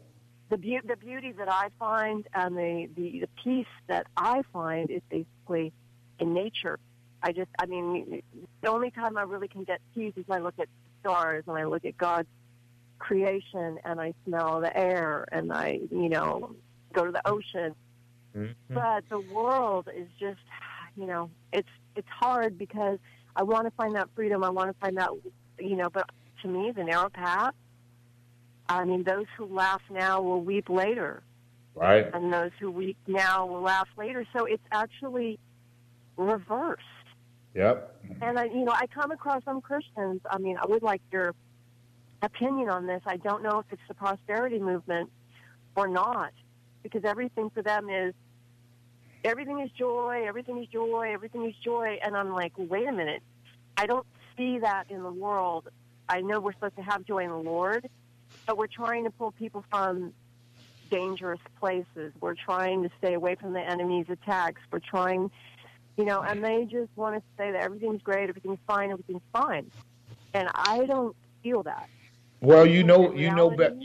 the 0.50 0.58
be- 0.58 0.82
the 0.86 0.98
beauty 0.98 1.32
that 1.32 1.50
I 1.50 1.70
find 1.80 2.28
and 2.34 2.58
the, 2.58 2.90
the 2.96 3.22
the 3.22 3.30
peace 3.44 3.66
that 3.88 4.08
I 4.18 4.42
find 4.52 4.90
is 4.92 5.02
basically 5.10 5.72
in 6.20 6.34
nature. 6.34 6.80
I 7.24 7.32
just, 7.32 7.52
I 7.60 7.68
mean, 7.68 8.24
the 8.62 8.70
only 8.70 8.90
time 8.90 9.18
I 9.18 9.22
really 9.22 9.48
can 9.48 9.64
get 9.64 9.80
peace 9.94 10.14
is 10.16 10.28
when 10.28 10.40
I 10.40 10.44
look 10.44 10.56
at 10.60 10.68
stars 11.02 11.44
and 11.48 11.56
I 11.56 11.66
look 11.66 11.86
at 11.86 11.96
God's 11.98 12.28
creation 12.98 13.78
and 13.86 14.02
I 14.02 14.14
smell 14.26 14.60
the 14.60 14.76
air 14.76 15.26
and 15.32 15.54
I, 15.54 15.82
you 15.92 16.10
know, 16.10 16.56
go 16.94 17.06
to 17.06 17.12
the 17.12 17.22
ocean. 17.28 17.76
Mm-hmm. 18.36 18.74
But 18.74 19.08
the 19.10 19.20
world 19.20 19.88
is 19.96 20.08
just, 20.20 20.40
you 20.96 21.06
know, 21.06 21.30
it's 21.54 21.70
it's 21.96 22.08
hard 22.10 22.58
because 22.58 23.00
I 23.36 23.44
want 23.44 23.66
to 23.66 23.72
find 23.72 23.96
that 23.96 24.10
freedom. 24.16 24.44
I 24.44 24.50
want 24.50 24.70
to 24.70 24.80
find 24.80 24.98
that, 24.98 25.10
you 25.60 25.76
know, 25.76 25.90
but 25.90 26.10
to 26.42 26.48
me, 26.48 26.72
the 26.72 26.84
narrow 26.84 27.10
path. 27.10 27.54
I 28.68 28.86
mean, 28.86 29.04
those 29.04 29.26
who 29.38 29.46
laugh 29.46 29.82
now 29.90 30.22
will 30.22 30.42
weep 30.42 30.70
later. 30.70 31.24
Right. 31.76 32.10
And 32.14 32.34
those 32.34 32.52
who 32.60 32.72
weep 32.72 32.98
now 33.08 33.46
will 33.46 33.62
laugh 33.62 33.88
later. 33.98 34.26
So 34.36 34.46
it's 34.46 34.64
actually 34.72 35.40
reversed. 36.18 36.82
Yep. 37.54 37.96
And 38.22 38.40
I, 38.40 38.46
you 38.46 38.64
know, 38.64 38.72
I 38.72 38.88
come 38.88 39.12
across 39.12 39.44
some 39.44 39.62
Christians. 39.62 40.22
I 40.30 40.38
mean, 40.38 40.58
I 40.58 40.66
would 40.68 40.84
like 40.84 41.02
your 41.12 41.34
opinion 42.22 42.70
on 42.70 42.88
this. 42.88 43.02
I 43.06 43.18
don't 43.18 43.44
know 43.44 43.60
if 43.60 43.66
it's 43.72 43.82
the 43.88 43.94
prosperity 43.94 44.60
movement 44.60 45.10
or 45.76 45.88
not, 45.88 46.32
because 46.84 47.04
everything 47.04 47.50
for 47.50 47.62
them 47.62 47.90
is 47.90 48.14
everything 49.24 49.60
is 49.60 49.72
joy, 49.72 50.24
everything 50.26 50.62
is 50.62 50.68
joy, 50.68 51.12
everything 51.14 51.46
is 51.46 51.56
joy. 51.64 52.00
And 52.04 52.16
I'm 52.16 52.34
like, 52.34 52.54
wait 52.58 52.88
a 52.88 52.92
minute, 52.92 53.22
I 53.78 53.86
don't 53.86 54.06
see 54.38 54.60
that 54.60 54.86
in 54.90 55.04
the 55.04 55.12
world. 55.12 55.70
I 56.10 56.22
know 56.22 56.40
we're 56.40 56.54
supposed 56.54 56.76
to 56.76 56.84
have 56.84 57.06
joy 57.06 57.20
in 57.20 57.30
the 57.30 57.38
Lord, 57.38 57.90
but 58.46 58.58
we're 58.58 58.68
trying 58.68 59.06
to 59.06 59.12
pull 59.12 59.32
people 59.32 59.64
from 59.70 60.14
dangerous 60.90 61.40
places. 61.60 62.12
We're 62.20 62.36
trying 62.36 62.84
to 62.84 62.90
stay 62.98 63.14
away 63.14 63.36
from 63.36 63.54
the 63.54 63.62
enemy's 63.62 64.10
attacks. 64.10 64.62
We're 64.72 64.80
trying 64.80 65.32
you 65.98 66.06
know, 66.06 66.22
and 66.22 66.44
they 66.44 66.66
just 66.66 66.90
want 66.96 67.16
to 67.16 67.22
say 67.38 67.52
that 67.52 67.62
everything's 67.62 68.02
great, 68.02 68.30
everything's 68.30 68.60
fine, 68.66 68.92
everything's 68.92 69.22
fine, 69.34 69.70
and 70.34 70.50
I 70.56 70.86
don't 70.86 71.16
feel 71.44 71.64
that. 71.64 71.90
Well, 72.40 72.66
you 72.66 72.84
know, 72.84 73.14
you 73.14 73.32
know 73.32 73.50
better. 73.50 73.78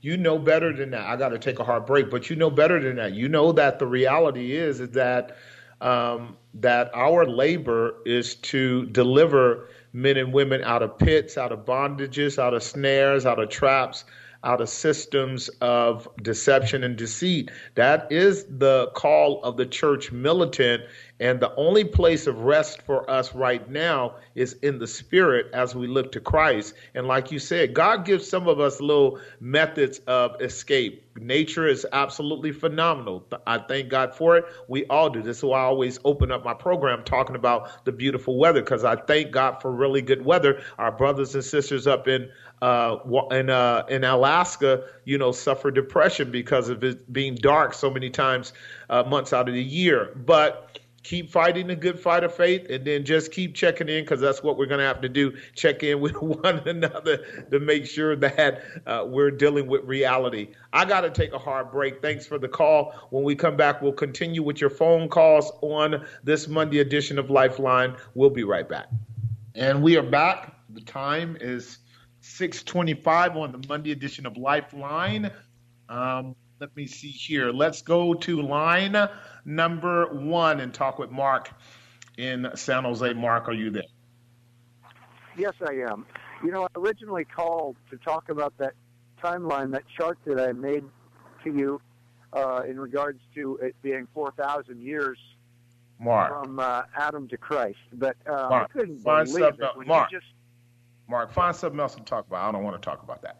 You 0.00 0.16
know 0.16 0.38
better 0.38 0.72
than 0.72 0.90
that. 0.90 1.06
I 1.06 1.16
got 1.16 1.30
to 1.30 1.38
take 1.38 1.58
a 1.58 1.64
hard 1.64 1.86
break, 1.86 2.10
but 2.10 2.30
you 2.30 2.36
know 2.36 2.50
better 2.50 2.80
than 2.80 2.96
that. 2.96 3.12
You 3.14 3.28
know 3.28 3.52
that 3.52 3.78
the 3.78 3.86
reality 3.86 4.54
is 4.54 4.80
is 4.80 4.90
that 4.90 5.36
um, 5.80 6.36
that 6.54 6.90
our 6.94 7.24
labor 7.26 7.96
is 8.04 8.34
to 8.36 8.86
deliver 8.86 9.68
men 9.92 10.16
and 10.16 10.32
women 10.32 10.62
out 10.62 10.82
of 10.82 10.98
pits, 10.98 11.38
out 11.38 11.52
of 11.52 11.64
bondages, 11.64 12.38
out 12.38 12.54
of 12.54 12.62
snares, 12.62 13.26
out 13.26 13.38
of 13.38 13.48
traps, 13.48 14.04
out 14.44 14.60
of 14.60 14.68
systems 14.68 15.48
of 15.60 16.08
deception 16.22 16.84
and 16.84 16.96
deceit. 16.96 17.50
That 17.74 18.10
is 18.10 18.44
the 18.44 18.90
call 18.94 19.42
of 19.42 19.56
the 19.56 19.66
church 19.66 20.12
militant. 20.12 20.84
And 21.20 21.40
the 21.40 21.52
only 21.56 21.82
place 21.82 22.28
of 22.28 22.42
rest 22.42 22.82
for 22.82 23.08
us 23.10 23.34
right 23.34 23.68
now 23.68 24.14
is 24.36 24.52
in 24.62 24.78
the 24.78 24.86
spirit 24.86 25.46
as 25.52 25.74
we 25.74 25.88
look 25.88 26.12
to 26.12 26.20
Christ. 26.20 26.74
And 26.94 27.08
like 27.08 27.32
you 27.32 27.40
said, 27.40 27.74
God 27.74 28.04
gives 28.04 28.28
some 28.28 28.46
of 28.46 28.60
us 28.60 28.80
little 28.80 29.18
methods 29.40 29.98
of 30.06 30.40
escape. 30.40 31.04
Nature 31.20 31.66
is 31.66 31.84
absolutely 31.92 32.52
phenomenal. 32.52 33.26
I 33.48 33.58
thank 33.58 33.88
God 33.88 34.14
for 34.14 34.36
it. 34.36 34.44
We 34.68 34.86
all 34.86 35.10
do. 35.10 35.20
This 35.20 35.38
is 35.38 35.44
why 35.44 35.58
I 35.58 35.64
always 35.64 35.98
open 36.04 36.30
up 36.30 36.44
my 36.44 36.54
program 36.54 37.02
talking 37.02 37.34
about 37.34 37.84
the 37.84 37.90
beautiful 37.90 38.38
weather 38.38 38.62
because 38.62 38.84
I 38.84 38.94
thank 38.94 39.32
God 39.32 39.60
for 39.60 39.72
really 39.72 40.02
good 40.02 40.24
weather. 40.24 40.62
Our 40.78 40.92
brothers 40.92 41.34
and 41.34 41.42
sisters 41.42 41.88
up 41.88 42.06
in 42.06 42.30
uh, 42.62 42.98
in 43.30 43.50
uh, 43.50 43.84
in 43.88 44.04
Alaska, 44.04 44.84
you 45.04 45.18
know, 45.18 45.32
suffer 45.32 45.70
depression 45.70 46.30
because 46.30 46.68
of 46.68 46.82
it 46.82 47.12
being 47.12 47.34
dark 47.36 47.74
so 47.74 47.90
many 47.90 48.10
times 48.10 48.52
uh, 48.90 49.02
months 49.04 49.32
out 49.32 49.48
of 49.48 49.54
the 49.54 49.62
year. 49.62 50.12
But 50.16 50.78
keep 51.04 51.30
fighting 51.30 51.68
the 51.68 51.76
good 51.76 51.98
fight 51.98 52.24
of 52.24 52.34
faith, 52.34 52.66
and 52.68 52.84
then 52.84 53.04
just 53.04 53.32
keep 53.32 53.54
checking 53.54 53.88
in 53.88 54.04
because 54.04 54.20
that's 54.20 54.42
what 54.42 54.58
we're 54.58 54.66
going 54.66 54.80
to 54.80 54.86
have 54.86 55.00
to 55.00 55.08
do: 55.08 55.36
check 55.54 55.82
in 55.82 56.00
with 56.02 56.20
one 56.20 56.58
another 56.68 57.18
to 57.50 57.60
make 57.60 57.86
sure 57.86 58.16
that 58.16 58.62
uh, 58.86 59.04
we're 59.06 59.30
dealing 59.30 59.66
with 59.66 59.84
reality. 59.84 60.48
I 60.72 60.84
got 60.84 61.02
to 61.02 61.10
take 61.10 61.32
a 61.32 61.38
hard 61.38 61.70
break. 61.70 62.02
Thanks 62.02 62.26
for 62.26 62.38
the 62.38 62.48
call. 62.48 62.92
When 63.10 63.22
we 63.22 63.34
come 63.34 63.56
back, 63.56 63.80
we'll 63.80 63.92
continue 63.92 64.42
with 64.42 64.60
your 64.60 64.70
phone 64.70 65.08
calls 65.08 65.52
on 65.62 66.04
this 66.24 66.48
Monday 66.48 66.80
edition 66.80 67.18
of 67.18 67.30
Lifeline. 67.30 67.96
We'll 68.14 68.30
be 68.30 68.44
right 68.44 68.68
back. 68.68 68.88
And 69.54 69.82
we 69.82 69.96
are 69.96 70.02
back. 70.02 70.54
The 70.70 70.80
time 70.82 71.36
is 71.40 71.78
625 72.28 73.36
on 73.36 73.52
the 73.52 73.68
Monday 73.68 73.90
edition 73.90 74.26
of 74.26 74.36
Lifeline. 74.36 75.30
Um, 75.88 76.36
let 76.60 76.74
me 76.76 76.86
see 76.86 77.08
here. 77.08 77.50
Let's 77.50 77.82
go 77.82 78.14
to 78.14 78.42
line 78.42 78.96
number 79.44 80.06
one 80.12 80.60
and 80.60 80.72
talk 80.74 80.98
with 80.98 81.10
Mark 81.10 81.50
in 82.16 82.48
San 82.54 82.84
Jose. 82.84 83.12
Mark, 83.14 83.48
are 83.48 83.52
you 83.52 83.70
there? 83.70 83.82
yes, 85.36 85.54
I 85.66 85.72
am. 85.90 86.04
You 86.44 86.50
know, 86.50 86.64
I 86.64 86.66
originally 86.76 87.24
called 87.24 87.76
to 87.90 87.96
talk 87.96 88.28
about 88.28 88.56
that 88.58 88.74
timeline, 89.22 89.70
that 89.72 89.84
chart 89.96 90.18
that 90.26 90.38
I 90.40 90.52
made 90.52 90.84
to 91.44 91.52
you 91.52 91.80
uh, 92.32 92.62
in 92.68 92.78
regards 92.78 93.20
to 93.34 93.56
it 93.62 93.74
being 93.82 94.06
4,000 94.14 94.80
years 94.82 95.18
Mark. 96.00 96.30
from 96.30 96.58
uh, 96.58 96.82
Adam 96.96 97.28
to 97.28 97.36
Christ. 97.36 97.78
But 97.92 98.16
uh, 98.26 98.48
Mark, 98.50 98.70
I 98.70 98.78
couldn't 98.78 99.02
believe 99.02 99.44
it 99.44 99.60
when 99.74 99.86
Mark. 99.86 100.10
you 100.10 100.18
just. 100.18 100.30
Mark, 101.08 101.32
find 101.32 101.54
something 101.56 101.80
else 101.80 101.94
to 101.94 102.02
talk 102.02 102.26
about. 102.26 102.48
I 102.48 102.52
don't 102.52 102.64
want 102.64 102.80
to 102.80 102.84
talk 102.84 103.02
about 103.02 103.22
that. 103.22 103.38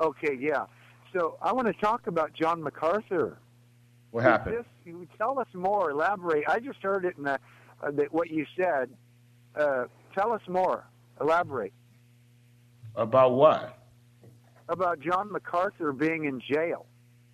Okay, 0.00 0.36
yeah. 0.38 0.66
So 1.12 1.36
I 1.42 1.52
want 1.52 1.66
to 1.66 1.74
talk 1.74 2.06
about 2.06 2.32
John 2.32 2.62
MacArthur. 2.62 3.38
What 4.10 4.22
happened? 4.24 4.56
This, 4.58 4.66
you 4.84 5.06
tell 5.18 5.38
us 5.38 5.48
more. 5.54 5.90
Elaborate. 5.90 6.44
I 6.48 6.58
just 6.60 6.78
heard 6.82 7.04
it 7.04 7.16
in 7.18 7.24
the, 7.24 7.38
uh, 7.82 7.90
the, 7.90 8.04
what 8.10 8.30
you 8.30 8.46
said. 8.56 8.90
Uh, 9.56 9.84
tell 10.14 10.32
us 10.32 10.42
more. 10.48 10.84
Elaborate 11.20 11.72
About 12.96 13.32
what? 13.32 13.78
about 14.68 15.00
John 15.00 15.30
MacArthur 15.30 15.92
being 15.92 16.24
in 16.24 16.40
jail. 16.40 16.86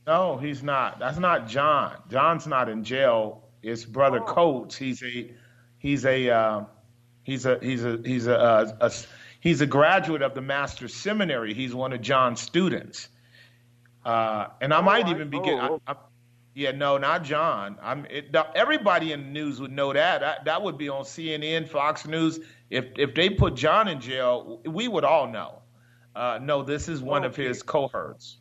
No, 0.06 0.36
he's 0.38 0.62
not. 0.62 0.98
That's 0.98 1.18
not 1.18 1.46
John. 1.46 1.96
John's 2.10 2.46
not 2.46 2.68
in 2.68 2.82
jail. 2.82 3.44
It's 3.62 3.84
brother 3.84 4.20
Oh. 4.20 4.24
Coates. 4.24 4.74
He's 4.76 5.02
a 5.02 5.30
he's 5.78 6.04
a 6.04 6.30
uh, 6.30 6.64
he's 7.28 7.44
a 7.46 7.58
he's 7.60 7.84
a 7.84 8.00
he's 8.04 8.26
a, 8.26 8.38
uh, 8.38 8.72
a 8.80 8.92
he's 9.40 9.60
a 9.60 9.66
graduate 9.66 10.22
of 10.22 10.34
the 10.34 10.40
Master's 10.40 10.94
Seminary. 10.94 11.52
He's 11.52 11.74
one 11.74 11.92
of 11.92 12.00
John's 12.00 12.40
students. 12.40 13.08
Uh, 14.04 14.46
and 14.62 14.72
I 14.72 14.78
Oh, 14.78 14.82
might 14.82 15.04
I- 15.06 15.10
even 15.10 15.28
be 15.28 15.38
getting. 15.38 15.60
oh, 15.60 15.80
I, 15.86 15.92
I, 15.92 15.96
yeah, 16.54 16.72
no, 16.72 16.96
not 16.98 17.22
John. 17.24 17.76
I'm. 17.82 18.06
It, 18.06 18.34
everybody 18.54 19.12
in 19.12 19.20
the 19.20 19.28
news 19.30 19.60
would 19.60 19.70
know 19.70 19.92
that. 19.92 20.20
that. 20.22 20.44
That 20.46 20.62
would 20.62 20.78
be 20.78 20.88
on 20.88 21.02
CNN, 21.04 21.68
Fox 21.68 22.06
News. 22.06 22.40
If 22.70 22.86
if 22.96 23.14
they 23.14 23.28
put 23.30 23.54
John 23.54 23.86
in 23.88 24.00
jail, 24.00 24.60
we 24.64 24.88
would 24.88 25.04
all 25.04 25.28
know. 25.28 25.62
Uh, 26.16 26.38
no, 26.42 26.62
this 26.62 26.88
is 26.88 27.00
one 27.02 27.24
of 27.24 27.32
Okay. 27.32 27.44
his 27.46 27.62
cohorts. 27.62 28.38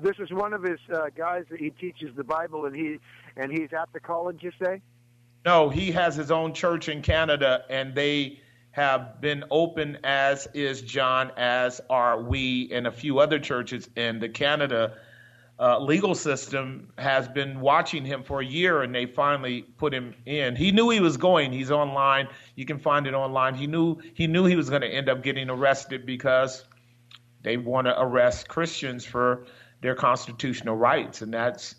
This 0.00 0.16
is 0.20 0.30
one 0.30 0.52
of 0.52 0.62
his 0.62 0.78
uh, 0.94 1.06
guys 1.16 1.46
that 1.50 1.58
he 1.58 1.70
teaches 1.70 2.14
the 2.14 2.22
Bible, 2.22 2.66
and 2.66 2.76
he 2.76 2.98
and 3.36 3.50
he's 3.50 3.72
at 3.72 3.88
the 3.92 3.98
college. 4.00 4.38
You 4.42 4.52
say? 4.62 4.80
No, 5.48 5.70
he 5.70 5.92
has 5.92 6.14
his 6.14 6.30
own 6.30 6.52
church 6.52 6.90
in 6.90 7.00
Canada, 7.00 7.64
and 7.70 7.94
they 7.94 8.38
have 8.72 9.18
been 9.22 9.44
open, 9.50 9.96
as 10.04 10.46
is 10.52 10.82
John, 10.82 11.32
as 11.38 11.80
are 11.88 12.20
we, 12.20 12.70
and 12.70 12.86
a 12.86 12.92
few 12.92 13.18
other 13.18 13.38
churches. 13.38 13.88
And 13.96 14.20
the 14.20 14.28
Canada 14.28 14.98
uh, 15.58 15.78
legal 15.78 16.14
system 16.14 16.92
has 16.98 17.28
been 17.28 17.60
watching 17.60 18.04
him 18.04 18.24
for 18.24 18.42
a 18.42 18.44
year, 18.44 18.82
and 18.82 18.94
they 18.94 19.06
finally 19.06 19.62
put 19.62 19.94
him 19.94 20.14
in. 20.26 20.54
He 20.54 20.70
knew 20.70 20.90
he 20.90 21.00
was 21.00 21.16
going. 21.16 21.50
He's 21.50 21.70
online. 21.70 22.28
You 22.54 22.66
can 22.66 22.78
find 22.78 23.06
it 23.06 23.14
online. 23.14 23.54
He 23.54 23.66
knew 23.66 23.96
he 24.12 24.26
knew 24.26 24.44
he 24.44 24.54
was 24.54 24.68
going 24.68 24.82
to 24.82 24.88
end 24.88 25.08
up 25.08 25.22
getting 25.22 25.48
arrested 25.48 26.04
because 26.04 26.62
they 27.40 27.56
want 27.56 27.86
to 27.86 27.98
arrest 27.98 28.48
Christians 28.48 29.06
for 29.06 29.46
their 29.80 29.94
constitutional 29.94 30.76
rights, 30.76 31.22
and 31.22 31.32
that's 31.32 31.74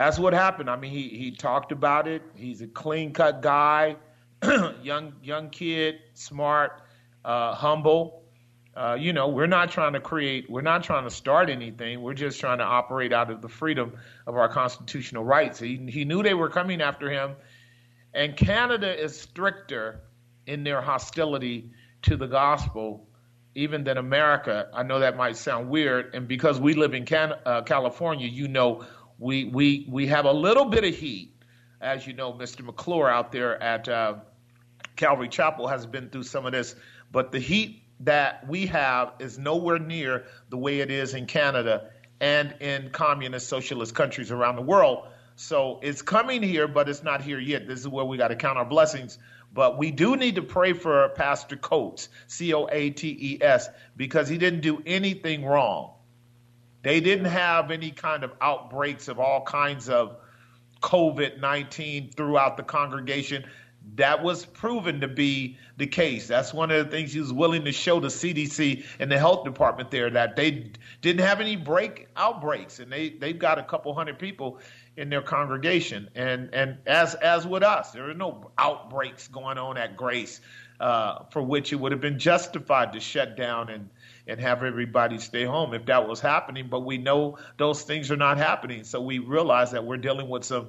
that's 0.00 0.18
what 0.18 0.32
happened. 0.32 0.70
I 0.70 0.76
mean, 0.76 0.92
he 0.92 1.10
he 1.10 1.30
talked 1.30 1.72
about 1.72 2.08
it. 2.08 2.22
He's 2.34 2.62
a 2.62 2.66
clean 2.66 3.12
cut 3.12 3.42
guy, 3.42 3.96
young 4.82 5.12
young 5.22 5.50
kid, 5.50 5.96
smart, 6.14 6.80
uh, 7.22 7.54
humble. 7.54 8.22
Uh, 8.74 8.96
you 8.98 9.12
know, 9.12 9.28
we're 9.28 9.46
not 9.46 9.70
trying 9.70 9.92
to 9.92 10.00
create, 10.00 10.48
we're 10.48 10.62
not 10.62 10.82
trying 10.82 11.04
to 11.04 11.10
start 11.10 11.50
anything. 11.50 12.00
We're 12.00 12.14
just 12.14 12.40
trying 12.40 12.58
to 12.58 12.64
operate 12.64 13.12
out 13.12 13.30
of 13.30 13.42
the 13.42 13.48
freedom 13.50 13.92
of 14.26 14.36
our 14.36 14.48
constitutional 14.48 15.22
rights. 15.22 15.58
He 15.58 15.76
he 15.90 16.06
knew 16.06 16.22
they 16.22 16.32
were 16.32 16.48
coming 16.48 16.80
after 16.80 17.10
him, 17.10 17.36
and 18.14 18.34
Canada 18.34 18.98
is 18.98 19.20
stricter 19.20 20.00
in 20.46 20.64
their 20.64 20.80
hostility 20.80 21.72
to 22.02 22.16
the 22.16 22.26
gospel 22.26 23.06
even 23.54 23.84
than 23.84 23.98
America. 23.98 24.70
I 24.72 24.82
know 24.82 25.00
that 25.00 25.18
might 25.18 25.36
sound 25.36 25.68
weird, 25.68 26.14
and 26.14 26.26
because 26.26 26.58
we 26.58 26.72
live 26.72 26.94
in 26.94 27.04
Can- 27.04 27.34
uh, 27.44 27.62
California, 27.62 28.28
you 28.28 28.48
know, 28.48 28.86
we 29.20 29.44
we 29.44 29.86
we 29.88 30.06
have 30.08 30.24
a 30.24 30.32
little 30.32 30.64
bit 30.64 30.82
of 30.84 30.96
heat, 30.96 31.34
as 31.80 32.06
you 32.06 32.14
know, 32.14 32.32
Mr. 32.32 32.64
McClure 32.64 33.08
out 33.08 33.30
there 33.30 33.62
at 33.62 33.88
uh, 33.88 34.14
Calvary 34.96 35.28
Chapel 35.28 35.68
has 35.68 35.86
been 35.86 36.08
through 36.08 36.24
some 36.24 36.46
of 36.46 36.52
this, 36.52 36.74
but 37.12 37.30
the 37.30 37.38
heat 37.38 37.82
that 38.00 38.48
we 38.48 38.66
have 38.66 39.12
is 39.18 39.38
nowhere 39.38 39.78
near 39.78 40.24
the 40.48 40.56
way 40.56 40.80
it 40.80 40.90
is 40.90 41.12
in 41.12 41.26
Canada 41.26 41.90
and 42.18 42.54
in 42.60 42.90
communist 42.90 43.48
socialist 43.48 43.94
countries 43.94 44.30
around 44.30 44.56
the 44.56 44.62
world. 44.62 45.06
So 45.36 45.80
it's 45.82 46.02
coming 46.02 46.42
here, 46.42 46.66
but 46.66 46.88
it's 46.88 47.02
not 47.02 47.22
here 47.22 47.38
yet. 47.38 47.66
This 47.66 47.80
is 47.80 47.88
where 47.88 48.04
we 48.04 48.16
got 48.16 48.28
to 48.28 48.36
count 48.36 48.58
our 48.58 48.64
blessings. 48.64 49.18
But 49.52 49.78
we 49.78 49.90
do 49.90 50.16
need 50.16 50.36
to 50.36 50.42
pray 50.42 50.72
for 50.72 51.08
Pastor 51.10 51.56
Coates, 51.56 52.08
C 52.26 52.54
O 52.54 52.68
A 52.70 52.90
T 52.90 53.16
E 53.20 53.38
S, 53.42 53.68
because 53.96 54.28
he 54.28 54.38
didn't 54.38 54.60
do 54.60 54.82
anything 54.86 55.44
wrong. 55.44 55.94
They 56.82 57.00
didn't 57.00 57.26
have 57.26 57.70
any 57.70 57.90
kind 57.90 58.24
of 58.24 58.32
outbreaks 58.40 59.08
of 59.08 59.18
all 59.18 59.42
kinds 59.42 59.88
of 59.88 60.16
COVID 60.82 61.40
19 61.40 62.12
throughout 62.12 62.56
the 62.56 62.62
congregation. 62.62 63.44
That 63.96 64.22
was 64.22 64.44
proven 64.44 65.00
to 65.00 65.08
be 65.08 65.58
the 65.78 65.86
case. 65.86 66.26
That's 66.26 66.52
one 66.52 66.70
of 66.70 66.84
the 66.84 66.90
things 66.90 67.12
he 67.12 67.20
was 67.20 67.32
willing 67.32 67.64
to 67.64 67.72
show 67.72 67.98
the 67.98 68.08
CDC 68.08 68.84
and 68.98 69.10
the 69.10 69.18
health 69.18 69.44
department 69.44 69.90
there 69.90 70.10
that 70.10 70.36
they 70.36 70.70
didn't 71.00 71.24
have 71.26 71.40
any 71.40 71.56
break 71.56 72.08
outbreaks, 72.16 72.78
and 72.78 72.92
they 72.92 73.10
they've 73.10 73.38
got 73.38 73.58
a 73.58 73.62
couple 73.62 73.94
hundred 73.94 74.18
people 74.18 74.58
in 74.96 75.08
their 75.08 75.22
congregation. 75.22 76.08
And 76.14 76.50
and 76.54 76.78
as 76.86 77.14
as 77.16 77.46
with 77.46 77.62
us, 77.62 77.92
there 77.92 78.08
are 78.08 78.14
no 78.14 78.50
outbreaks 78.58 79.28
going 79.28 79.58
on 79.58 79.76
at 79.78 79.96
Grace 79.96 80.40
uh, 80.78 81.24
for 81.30 81.42
which 81.42 81.72
it 81.72 81.76
would 81.76 81.92
have 81.92 82.00
been 82.00 82.18
justified 82.18 82.92
to 82.92 83.00
shut 83.00 83.36
down 83.36 83.70
and 83.70 83.88
and 84.30 84.40
have 84.40 84.62
everybody 84.62 85.18
stay 85.18 85.44
home 85.44 85.74
if 85.74 85.84
that 85.86 86.08
was 86.08 86.20
happening. 86.20 86.68
But 86.68 86.80
we 86.80 86.98
know 86.98 87.36
those 87.56 87.82
things 87.82 88.10
are 88.10 88.16
not 88.16 88.38
happening, 88.38 88.84
so 88.84 89.00
we 89.00 89.18
realize 89.18 89.72
that 89.72 89.84
we're 89.84 89.96
dealing 89.96 90.28
with 90.28 90.44
some 90.44 90.68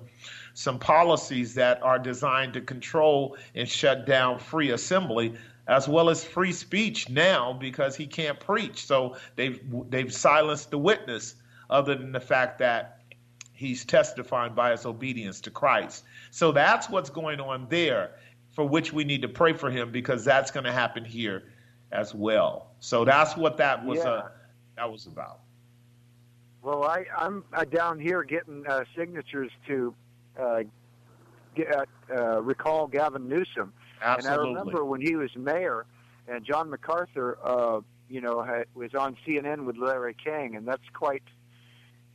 some 0.53 0.79
policies 0.79 1.53
that 1.55 1.81
are 1.83 1.99
designed 1.99 2.53
to 2.53 2.61
control 2.61 3.37
and 3.55 3.69
shut 3.69 4.05
down 4.05 4.39
free 4.39 4.71
assembly 4.71 5.33
as 5.67 5.87
well 5.87 6.09
as 6.09 6.23
free 6.23 6.51
speech 6.51 7.07
now 7.07 7.53
because 7.53 7.95
he 7.95 8.07
can't 8.07 8.39
preach. 8.39 8.85
So 8.85 9.15
they've 9.35 9.61
they've 9.89 10.11
silenced 10.11 10.71
the 10.71 10.79
witness 10.79 11.35
other 11.69 11.95
than 11.95 12.11
the 12.11 12.19
fact 12.19 12.59
that 12.59 12.99
he's 13.53 13.85
testifying 13.85 14.55
by 14.55 14.71
his 14.71 14.87
obedience 14.87 15.39
to 15.41 15.51
Christ. 15.51 16.03
So 16.31 16.51
that's 16.51 16.89
what's 16.89 17.11
going 17.11 17.39
on 17.39 17.67
there 17.69 18.15
for 18.53 18.65
which 18.65 18.91
we 18.91 19.03
need 19.03 19.21
to 19.21 19.29
pray 19.29 19.53
for 19.53 19.69
him 19.69 19.91
because 19.91 20.25
that's 20.25 20.49
going 20.49 20.65
to 20.65 20.71
happen 20.71 21.05
here 21.05 21.43
as 21.91 22.13
well. 22.15 22.67
So 22.79 23.05
that's 23.05 23.35
what 23.37 23.57
that 23.57 23.83
was 23.83 23.99
Yeah. 23.99 24.09
uh, 24.09 24.29
that 24.77 24.91
was 24.91 25.05
about. 25.05 25.39
Well, 26.61 26.83
I, 26.83 27.05
I'm 27.17 27.43
uh, 27.53 27.65
down 27.65 27.99
here 27.99 28.23
getting 28.23 28.65
uh, 28.67 28.83
signatures 28.95 29.51
to 29.67 29.93
uh, 30.39 30.63
get, 31.55 31.87
uh, 32.15 32.41
recall 32.41 32.87
Gavin 32.87 33.27
Newsom. 33.27 33.73
Absolutely. 34.01 34.49
And 34.49 34.57
I 34.57 34.61
remember 34.61 34.85
when 34.85 35.01
he 35.01 35.15
was 35.15 35.35
mayor, 35.35 35.85
and 36.27 36.45
John 36.45 36.69
MacArthur, 36.69 37.37
uh, 37.43 37.81
you 38.09 38.21
know, 38.21 38.41
had, 38.43 38.65
was 38.75 38.93
on 38.93 39.17
CNN 39.25 39.65
with 39.65 39.77
Larry 39.77 40.15
King, 40.23 40.55
and 40.55 40.67
that's 40.67 40.87
quite 40.93 41.23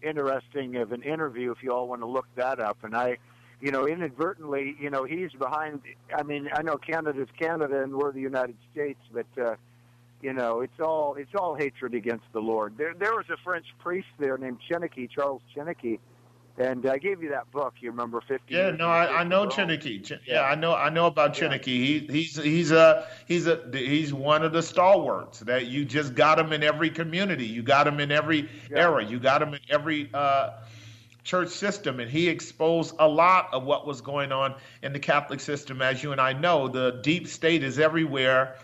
interesting 0.02 0.76
of 0.76 0.92
an 0.92 1.02
interview 1.02 1.50
if 1.50 1.62
you 1.62 1.72
all 1.72 1.88
want 1.88 2.02
to 2.02 2.06
look 2.06 2.26
that 2.36 2.60
up. 2.60 2.78
And 2.82 2.96
I, 2.96 3.18
you 3.60 3.70
know, 3.70 3.86
inadvertently, 3.86 4.76
you 4.80 4.90
know, 4.90 5.04
he's 5.04 5.32
behind. 5.32 5.80
I 6.14 6.22
mean, 6.22 6.48
I 6.52 6.62
know 6.62 6.76
Canada's 6.76 7.28
Canada 7.38 7.82
and 7.82 7.94
we're 7.94 8.12
the 8.12 8.20
United 8.20 8.56
States, 8.72 9.00
but 9.12 9.26
uh, 9.40 9.56
you 10.22 10.32
know, 10.32 10.60
it's 10.60 10.78
all 10.80 11.14
it's 11.14 11.34
all 11.34 11.54
hatred 11.54 11.94
against 11.94 12.24
the 12.32 12.40
Lord. 12.40 12.76
There, 12.76 12.94
there 12.94 13.14
was 13.14 13.26
a 13.30 13.36
French 13.42 13.66
priest 13.78 14.08
there 14.18 14.36
named 14.38 14.58
Chiniquy, 14.70 15.08
Charles 15.10 15.40
Chiniquy, 15.54 15.98
and 16.58 16.86
I 16.86 16.98
gave 16.98 17.22
you 17.22 17.30
that 17.30 17.50
book. 17.50 17.74
You 17.80 17.90
remember 17.90 18.20
fifty? 18.20 18.54
Yeah, 18.54 18.70
no, 18.72 18.88
I, 18.88 19.20
I 19.20 19.24
know 19.24 19.42
Rome? 19.44 19.50
Chiniquy. 19.50 20.04
Chin- 20.04 20.20
Yeah, 20.26 20.42
I 20.42 20.54
know 20.54 20.74
I 20.74 20.90
know 20.90 21.06
about 21.06 21.34
Chiniquy. 21.34 21.64
He, 21.64 21.98
he's 22.10 22.36
he's 22.36 22.70
a 22.72 23.06
he's 23.26 23.46
a 23.46 23.62
he's 23.72 24.12
one 24.12 24.42
of 24.42 24.52
the 24.52 24.62
stalwarts 24.62 25.40
that 25.40 25.66
you 25.66 25.84
just 25.86 26.14
got 26.14 26.38
him 26.38 26.52
in 26.52 26.62
every 26.62 26.90
community. 26.90 27.46
You 27.46 27.62
got 27.62 27.86
him 27.86 28.00
in 28.00 28.10
every 28.12 28.48
Yeah. 28.70 28.80
era. 28.80 29.04
You 29.04 29.18
got 29.18 29.40
him 29.42 29.54
in 29.54 29.60
every 29.70 30.10
uh, 30.12 30.50
church 31.26 31.48
system, 31.48 31.98
and 31.98 32.08
he 32.08 32.28
exposed 32.28 32.94
a 33.00 33.08
lot 33.08 33.48
of 33.52 33.64
what 33.64 33.86
was 33.86 34.00
going 34.00 34.30
on 34.30 34.54
in 34.82 34.92
the 34.92 34.98
Catholic 34.98 35.40
system. 35.40 35.82
As 35.82 36.02
you 36.02 36.12
and 36.12 36.20
I 36.20 36.32
know, 36.32 36.68
the 36.68 37.00
deep 37.02 37.26
state 37.26 37.64
is 37.64 37.78
everywhere. 37.78 38.56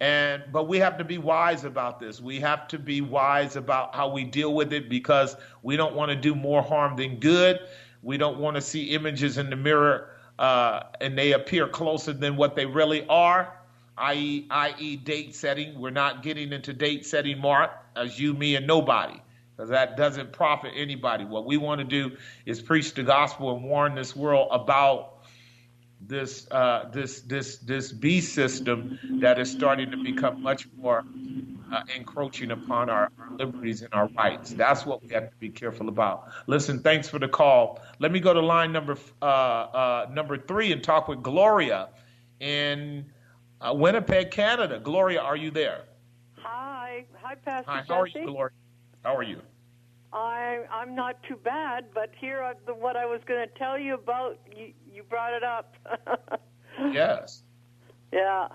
And 0.00 0.42
but 0.52 0.68
we 0.68 0.78
have 0.78 0.98
to 0.98 1.04
be 1.04 1.18
wise 1.18 1.64
about 1.64 1.98
this. 1.98 2.20
We 2.20 2.40
have 2.40 2.68
to 2.68 2.78
be 2.78 3.00
wise 3.00 3.56
about 3.56 3.94
how 3.94 4.12
we 4.12 4.24
deal 4.24 4.54
with 4.54 4.72
it 4.72 4.90
because 4.90 5.34
we 5.62 5.76
don't 5.76 5.94
want 5.94 6.10
to 6.10 6.16
do 6.16 6.34
more 6.34 6.62
harm 6.62 6.96
than 6.96 7.20
good. 7.20 7.60
We 8.02 8.18
don't 8.18 8.38
want 8.38 8.56
to 8.56 8.60
see 8.60 8.90
images 8.90 9.38
in 9.38 9.48
the 9.48 9.56
mirror 9.56 10.10
uh, 10.38 10.82
and 11.00 11.16
they 11.16 11.32
appear 11.32 11.68
closer 11.68 12.12
than 12.12 12.36
what 12.36 12.54
they 12.56 12.66
really 12.66 13.06
are, 13.08 13.56
i.e., 13.96 14.46
i.e., 14.50 14.96
date 14.96 15.34
setting. 15.34 15.78
We're 15.78 15.90
not 15.90 16.22
getting 16.22 16.52
into 16.52 16.72
date 16.72 17.06
setting, 17.06 17.38
Mark, 17.38 17.70
as 17.96 18.18
you, 18.18 18.34
me, 18.34 18.56
and 18.56 18.66
nobody, 18.66 19.20
because 19.56 19.70
that 19.70 19.96
doesn't 19.96 20.32
profit 20.32 20.72
anybody. 20.74 21.24
What 21.24 21.46
we 21.46 21.56
want 21.56 21.78
to 21.78 21.84
do 21.84 22.16
is 22.46 22.60
preach 22.60 22.94
the 22.94 23.02
gospel 23.02 23.54
and 23.54 23.64
warn 23.64 23.94
this 23.94 24.16
world 24.16 24.48
about 24.50 25.14
this 26.00 26.50
uh, 26.50 26.88
this 26.92 27.22
this 27.22 27.58
this 27.58 27.92
beast 27.92 28.34
system 28.34 28.98
that 29.20 29.38
is 29.38 29.50
starting 29.50 29.90
to 29.90 29.96
become 29.96 30.42
much 30.42 30.68
more 30.76 31.04
uh, 31.72 31.82
encroaching 31.94 32.50
upon 32.50 32.90
our, 32.90 33.10
our, 33.18 33.36
liberties 33.36 33.82
and 33.82 33.92
our 33.94 34.08
rights. 34.08 34.52
That's 34.52 34.84
what 34.84 35.02
we 35.02 35.08
have 35.10 35.30
to 35.30 35.36
be 35.36 35.48
careful 35.48 35.88
about. 35.88 36.28
Listen, 36.46 36.80
thanks 36.80 37.08
for 37.08 37.18
the 37.18 37.28
call. 37.28 37.80
Let 38.00 38.12
me 38.12 38.20
go 38.20 38.34
to 38.34 38.40
line 38.40 38.72
number 38.72 38.98
uh, 39.22 39.24
uh 39.24 40.06
number 40.10 40.36
three 40.36 40.72
and 40.72 40.82
talk 40.82 41.08
with 41.08 41.22
Gloria 41.22 41.88
in 42.40 43.06
uh, 43.60 43.72
Winnipeg, 43.72 44.30
Canada. 44.30 44.78
Gloria, 44.78 45.20
are 45.20 45.36
you 45.36 45.50
there? 45.50 45.84
Hi, 46.38 47.06
hi, 47.22 47.34
Pastor. 47.36 47.70
Hi, 47.70 47.84
how 47.88 48.00
are 48.00 48.06
you, 48.06 48.26
Gloria? 48.26 48.50
How 49.04 49.14
are 49.14 49.22
you? 49.22 49.40
I 50.12 50.60
I'm 50.72 50.94
not 50.94 51.22
too 51.24 51.36
bad, 51.36 51.86
but 51.92 52.10
here 52.18 52.38
are 52.38 52.54
the, 52.66 52.74
what 52.74 52.96
I 52.96 53.04
was 53.04 53.20
going 53.26 53.46
to 53.46 53.58
tell 53.58 53.78
you 53.78 53.94
about. 53.94 54.38
You 54.56 54.72
you 54.92 55.02
brought 55.02 55.34
it 55.34 55.42
up. 55.42 55.76
yes. 56.92 57.42
Yeah. 58.12 58.48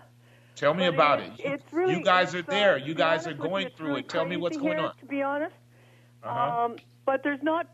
Tell 0.56 0.74
me 0.74 0.86
but 0.88 0.94
about 0.96 1.20
it. 1.20 1.32
it. 1.38 1.46
You, 1.46 1.54
it's 1.54 1.74
really, 1.74 1.96
you 1.96 2.04
guys 2.04 2.34
are 2.34 2.42
there. 2.42 2.76
Uh, 2.76 2.78
you 2.78 2.94
guys 2.94 3.28
are 3.28 3.34
going 3.34 3.70
through 3.78 3.90
really 3.90 4.00
it. 4.02 4.10
Tell 4.10 4.26
me 4.26 4.38
what's 4.38 4.58
going 4.58 4.78
here, 4.78 4.88
on. 4.88 4.98
To 4.98 5.06
be 5.06 5.22
honest. 5.22 5.56
Uh-huh. 6.24 6.66
Um, 6.66 6.76
but 7.06 7.24
there's 7.24 7.44
not. 7.44 7.68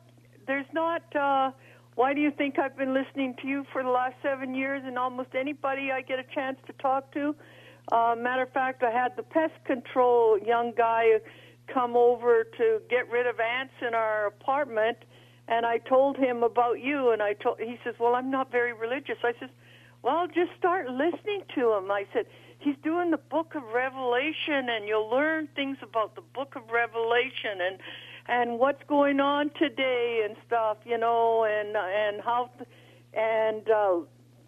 There's 0.45 0.67
not. 0.73 1.15
Uh, 1.15 1.51
why 1.95 2.13
do 2.13 2.19
you 2.19 2.31
think 2.31 2.59
I've 2.59 2.75
been 2.75 2.93
listening 2.93 3.35
to 3.41 3.47
you 3.47 3.65
for 3.71 3.81
the 3.81 3.89
last 3.89 4.15
seven 4.21 4.53
years 4.53 4.83
and 4.85 4.97
almost 4.97 5.29
anybody 5.33 5.91
I 5.91 6.01
get 6.01 6.19
a 6.19 6.35
chance 6.35 6.57
to 6.67 6.73
talk 6.73 7.13
to? 7.13 7.35
Uh, 7.91 8.15
matter 8.17 8.43
of 8.43 8.51
fact, 8.51 8.83
I 8.83 8.91
had 8.91 9.15
the 9.15 9.23
pest 9.23 9.53
control 9.63 10.37
young 10.39 10.73
guy 10.75 11.19
come 11.67 11.95
over 11.95 12.43
to 12.43 12.81
get 12.89 13.09
rid 13.09 13.27
of 13.27 13.39
ants 13.39 13.73
in 13.85 13.93
our 13.93 14.27
apartment, 14.27 14.97
and 15.47 15.65
I 15.65 15.77
told 15.77 16.17
him 16.17 16.43
about 16.43 16.79
you, 16.81 17.11
and 17.11 17.21
I 17.21 17.33
told 17.33 17.59
he 17.59 17.77
says, 17.83 17.95
"Well, 17.99 18.15
I'm 18.15 18.31
not 18.31 18.51
very 18.51 18.73
religious." 18.73 19.17
I 19.23 19.33
says, 19.39 19.49
"Well, 20.01 20.27
just 20.27 20.51
start 20.57 20.89
listening 20.89 21.43
to 21.55 21.73
him." 21.73 21.91
I 21.91 22.05
said, 22.13 22.25
"He's 22.59 22.77
doing 22.83 23.11
the 23.11 23.17
Book 23.17 23.55
of 23.55 23.63
Revelation, 23.73 24.69
and 24.69 24.87
you'll 24.87 25.09
learn 25.09 25.47
things 25.55 25.77
about 25.81 26.15
the 26.15 26.21
Book 26.21 26.55
of 26.55 26.69
Revelation 26.71 27.61
and 27.61 27.77
and 28.27 28.57
what's 28.59 28.83
going 28.87 29.19
on 29.19 29.51
today 29.51 30.25
and 30.25 30.35
stuff, 30.47 30.77
you 30.85 30.97
know, 30.97 31.43
and 31.43 31.75
and 31.77 32.21
how." 32.21 32.49
And 33.13 33.69
uh, 33.69 33.99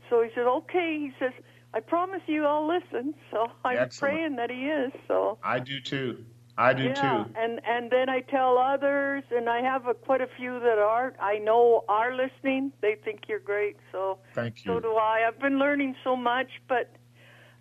so 0.10 0.21
he 0.23 0.30
said, 0.34 0.47
"Okay." 0.47 0.99
He 0.99 1.12
says. 1.19 1.34
I 1.73 1.80
promise 1.82 2.21
you 2.27 2.45
I'll 2.45 2.65
listen. 2.65 3.13
So 3.30 3.51
I'm 3.63 3.77
Excellent. 3.77 4.13
praying 4.13 4.36
that 4.38 4.49
he 4.49 4.67
is. 4.67 4.91
So 5.08 5.38
I 5.43 5.60
do 5.60 5.80
too. 5.80 6.25
I 6.58 6.74
do 6.74 6.86
yeah, 6.86 7.24
too. 7.26 7.32
and 7.36 7.62
and 7.65 7.91
then 7.91 8.10
I 8.10 8.22
tell 8.22 8.58
others, 8.58 9.24
and 9.30 9.48
I 9.48 9.62
have 9.62 9.86
a, 9.86 9.93
quite 9.93 10.22
a 10.22 10.28
few 10.38 10.60
that 10.60 10.80
are 10.80 11.13
I 11.22 11.38
know 11.38 11.84
are 11.88 12.15
listening. 12.15 12.74
They 12.82 12.96
think 12.96 13.22
you're 13.28 13.39
great. 13.39 13.78
So 13.91 14.17
thank 14.34 14.65
you. 14.65 14.74
So 14.74 14.80
do 14.80 14.96
I. 14.96 15.28
I've 15.28 15.39
been 15.39 15.60
learning 15.60 15.96
so 16.04 16.15
much, 16.15 16.50
but 16.67 16.96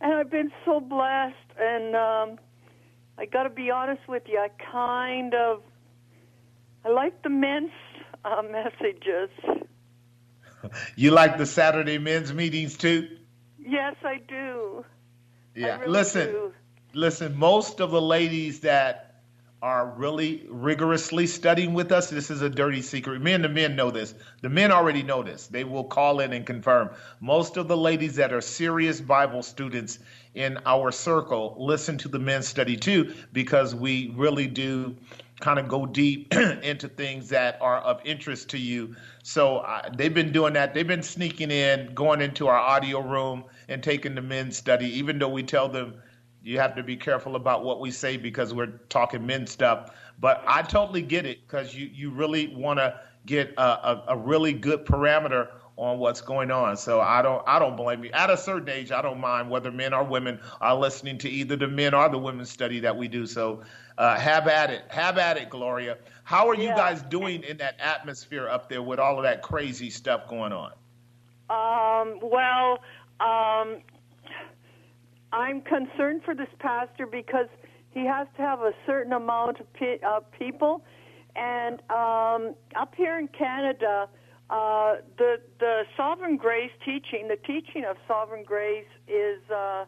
and 0.01 0.15
I've 0.15 0.31
been 0.31 0.51
so 0.65 0.81
blessed. 0.81 1.35
And 1.59 1.95
um, 1.95 2.39
I 3.19 3.27
got 3.27 3.43
to 3.43 3.51
be 3.51 3.71
honest 3.71 4.09
with 4.09 4.23
you. 4.27 4.39
I 4.39 4.49
kind 4.73 5.35
of 5.35 5.63
I 6.87 6.89
like 6.89 7.23
the 7.23 7.31
men's 7.31 7.73
uh, 8.25 8.43
messages. 8.51 9.31
you 10.97 11.11
like 11.11 11.37
the 11.37 11.47
Saturday 11.47 11.99
men's 11.99 12.33
meetings 12.33 12.79
too? 12.79 13.09
Yes, 13.59 13.97
I 14.05 14.21
do. 14.27 14.85
Yeah. 15.55 15.67
I 15.67 15.79
really 15.81 15.93
listen, 15.93 16.27
do. 16.29 16.53
Listen. 16.97 17.37
Most 17.37 17.81
of 17.81 17.91
the 17.91 18.01
ladies 18.01 18.61
that 18.61 19.03
are 19.63 19.87
really 19.97 20.47
rigorously 20.49 21.27
studying 21.27 21.75
with 21.75 21.93
us, 21.93 22.11
this 22.11 22.31
is 22.31 22.43
a 22.43 22.49
dirty 22.49 22.81
secret. 22.83 23.23
Me 23.23 23.33
and 23.33 23.45
the 23.45 23.49
men 23.49 23.77
know 23.77 23.91
this. 23.91 24.15
The 24.41 24.49
men 24.49 24.71
already 24.71 25.03
know 25.03 25.23
this. 25.23 25.47
They 25.47 25.65
will 25.65 25.85
call 25.85 26.21
in 26.21 26.33
and 26.33 26.47
confirm. 26.47 26.91
Most 27.21 27.57
of 27.57 27.69
the 27.69 27.77
ladies 27.77 28.17
that 28.17 28.33
are 28.33 28.41
serious 28.41 29.01
Bible 29.01 29.43
students 29.43 29.99
in 30.35 30.59
our 30.67 30.91
circle 30.91 31.57
listen 31.59 31.99
to 31.99 32.09
the 32.09 32.19
men's 32.19 32.49
study 32.49 32.77
too, 32.77 33.15
because 33.33 33.75
we 33.75 34.13
really 34.17 34.47
do 34.47 34.97
kind 35.41 35.59
of 35.59 35.69
go 35.69 35.85
deep 35.85 36.35
into 36.63 36.89
things 36.89 37.29
that 37.29 37.59
are 37.61 37.79
of 37.79 38.01
interest 38.05 38.49
to 38.51 38.59
you. 38.59 38.97
So 39.23 39.59
uh, 39.59 39.91
they've 39.95 40.15
been 40.15 40.33
doing 40.33 40.55
that. 40.55 40.73
They've 40.73 40.87
been 40.87 41.03
sneaking 41.03 41.51
in, 41.51 41.93
going 41.95 42.23
into 42.23 42.49
our 42.49 42.59
audio 42.59 43.01
room 43.01 43.45
and 43.69 43.83
taking 43.83 44.15
the 44.15 44.23
men's 44.23 44.57
study, 44.57 44.87
even 44.99 45.19
though 45.19 45.29
we 45.29 45.43
tell 45.43 45.69
them 45.69 45.95
you 46.47 46.61
have 46.61 46.77
to 46.77 46.83
be 46.83 46.97
careful 46.97 47.35
about 47.35 47.65
what 47.65 47.81
we 47.81 47.91
say 47.91 48.17
because 48.17 48.55
we're 48.55 48.79
talking 48.89 49.27
men 49.27 49.49
stuff. 49.49 49.91
But 50.21 50.45
I 50.47 50.63
totally 50.63 51.03
get 51.03 51.27
it 51.27 51.41
because 51.47 51.75
you, 51.75 51.91
you 51.93 52.11
really 52.11 52.55
want 52.55 52.79
to 52.79 53.01
get 53.27 53.53
a, 53.59 53.63
a, 53.63 54.05
a 54.09 54.17
really 54.17 54.53
good 54.53 54.87
parameter 54.87 55.49
on 55.77 55.99
what's 55.99 56.21
going 56.21 56.53
on. 56.53 56.77
So 56.77 57.01
I 57.01 57.21
don't 57.21 57.43
I 57.49 57.59
don't 57.59 57.77
blame 57.77 58.05
you. 58.05 58.11
At 58.13 58.31
a 58.31 58.37
certain 58.37 58.69
age, 58.69 58.93
I 58.93 59.03
don't 59.03 59.21
mind 59.21 59.51
whether 59.51 59.73
men 59.73 59.93
or 59.93 60.05
women 60.05 60.41
are 60.61 60.75
listening 60.77 61.19
to 61.19 61.29
either 61.29 61.57
the 61.57 61.67
men 61.67 61.95
or 61.95 62.09
the 62.09 62.17
women's 62.17 62.49
study 62.49 62.79
that 62.81 62.97
we 62.97 63.09
do. 63.09 63.27
So 63.27 63.63
uh, 63.99 64.17
have 64.17 64.47
at 64.47 64.71
it, 64.71 64.85
have 64.89 65.19
at 65.19 65.37
it, 65.37 65.51
Gloria. 65.51 65.99
How 66.23 66.49
are 66.49 66.55
you 66.55 66.69
guys 66.69 67.03
doing 67.03 67.43
in 67.43 67.57
that 67.59 67.75
atmosphere 67.81 68.49
up 68.49 68.69
there 68.69 68.83
with 68.83 69.01
all 69.01 69.19
of 69.19 69.25
that 69.25 69.43
crazy 69.43 69.91
stuff 69.91 70.29
going 70.29 70.53
on? 70.53 70.73
Um, 71.51 72.21
well, 72.23 72.79
um, 73.21 73.83
I'm 75.33 75.61
concerned 75.61 76.23
for 76.25 76.35
this 76.35 76.49
pastor 76.59 77.07
because 77.07 77.49
he 77.91 78.05
has 78.07 78.27
to 78.37 78.43
have 78.43 78.61
a 78.61 78.73
certain 78.87 79.13
amount 79.13 79.61
of 79.61 79.73
pe- 79.73 80.01
uh, 80.01 80.21
people, 80.39 80.85
and 81.35 81.81
um, 81.91 82.55
up 82.75 82.95
here 82.97 83.19
in 83.19 83.29
Canada, 83.29 84.09
uh, 84.51 84.97
the 85.19 85.37
the 85.59 85.83
sovereign 85.97 86.37
grace 86.37 86.71
teaching, 86.85 87.29
the 87.29 87.37
teaching 87.47 87.85
of 87.89 87.97
sovereign 88.07 88.45
grace, 88.45 88.87
is 89.09 89.41
uh, 89.51 89.85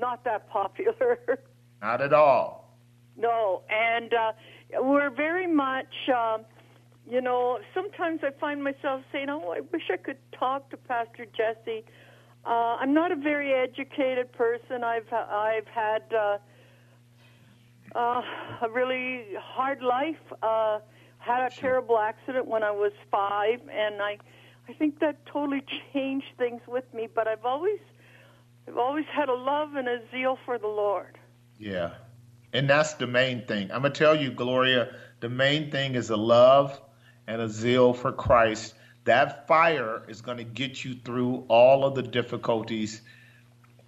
not 0.00 0.24
that 0.24 0.48
popular. 0.48 1.18
Not 1.82 2.00
at 2.00 2.14
all. 2.14 2.64
No, 3.16 3.62
and 3.68 4.12
uh, 4.14 4.32
we're 4.80 5.10
very 5.10 5.46
much, 5.46 6.08
um, 6.08 6.46
you 7.06 7.20
know, 7.20 7.58
sometimes 7.74 8.20
I 8.22 8.30
find 8.40 8.64
myself 8.64 9.02
saying, 9.12 9.28
oh, 9.28 9.52
I 9.54 9.60
wish 9.60 9.82
I 9.92 9.98
could 9.98 10.16
talk 10.32 10.70
to 10.70 10.76
Pastor 10.76 11.26
Jesse. 11.26 11.84
Uh, 12.46 12.76
I'm 12.78 12.92
not 12.92 13.10
a 13.10 13.16
very 13.16 13.52
educated 13.52 14.32
person. 14.32 14.84
I've 14.84 15.10
I've 15.12 15.66
had 15.66 16.02
uh, 16.12 16.38
uh, 17.94 18.22
a 18.62 18.70
really 18.70 19.24
hard 19.38 19.82
life. 19.82 20.20
Uh, 20.42 20.80
had 21.18 21.50
a 21.50 21.54
terrible 21.54 21.98
accident 21.98 22.46
when 22.46 22.62
I 22.62 22.70
was 22.70 22.92
five, 23.10 23.60
and 23.72 24.02
I 24.02 24.18
I 24.68 24.72
think 24.74 25.00
that 25.00 25.24
totally 25.26 25.62
changed 25.92 26.26
things 26.36 26.60
with 26.66 26.84
me. 26.92 27.08
But 27.12 27.28
I've 27.28 27.44
always 27.44 27.80
I've 28.68 28.78
always 28.78 29.06
had 29.12 29.28
a 29.28 29.34
love 29.34 29.74
and 29.74 29.88
a 29.88 30.00
zeal 30.10 30.38
for 30.44 30.58
the 30.58 30.66
Lord. 30.68 31.18
Yeah. 31.58 31.94
And 32.52 32.70
that's 32.70 32.94
the 32.94 33.06
main 33.06 33.46
thing. 33.46 33.70
I'm 33.72 33.80
going 33.80 33.92
to 33.92 33.98
tell 33.98 34.14
you, 34.14 34.30
Gloria, 34.30 34.94
the 35.20 35.28
main 35.28 35.70
thing 35.70 35.96
is 35.96 36.10
a 36.10 36.16
love 36.16 36.80
and 37.26 37.42
a 37.42 37.48
zeal 37.48 37.92
for 37.92 38.12
Christ. 38.12 38.74
That 39.04 39.46
fire 39.46 40.02
is 40.08 40.22
going 40.22 40.38
to 40.38 40.44
get 40.44 40.84
you 40.84 40.94
through 40.94 41.44
all 41.48 41.84
of 41.84 41.94
the 41.94 42.02
difficulties 42.02 43.02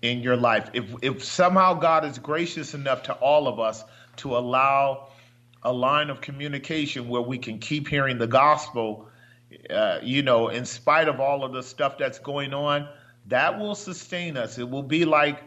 in 0.03 0.21
your 0.21 0.37
life. 0.37 0.71
If, 0.75 0.85
if 1.03 1.25
somehow 1.25 1.75
God 1.75 2.05
is 2.05 2.19
gracious 2.19 2.75
enough 2.75 3.05
to 3.05 3.15
all 3.15 3.49
of 3.49 3.59
us 3.59 3.83
to 4.17 4.37
allow 4.37 5.09
a 5.63 5.73
line 5.73 6.11
of 6.11 6.21
communication 6.21 7.09
where 7.09 7.23
we 7.23 7.39
can 7.39 7.59
keep 7.59 7.89
hearing 7.89 8.19
the 8.19 8.27
gospel, 8.27 9.09
uh, 9.71 9.99
you 10.03 10.23
know, 10.23 10.49
in 10.49 10.65
spite 10.65 11.09
of 11.09 11.19
all 11.19 11.45
of 11.45 11.53
the 11.53 11.63
stuff 11.63 11.99
that's 11.99 12.19
going 12.19 12.53
on, 12.53 12.89
that 13.27 13.59
will 13.59 13.75
sustain 13.75 14.37
us. 14.37 14.59
It 14.59 14.69
will 14.69 14.83
be 14.83 15.05
like 15.05 15.43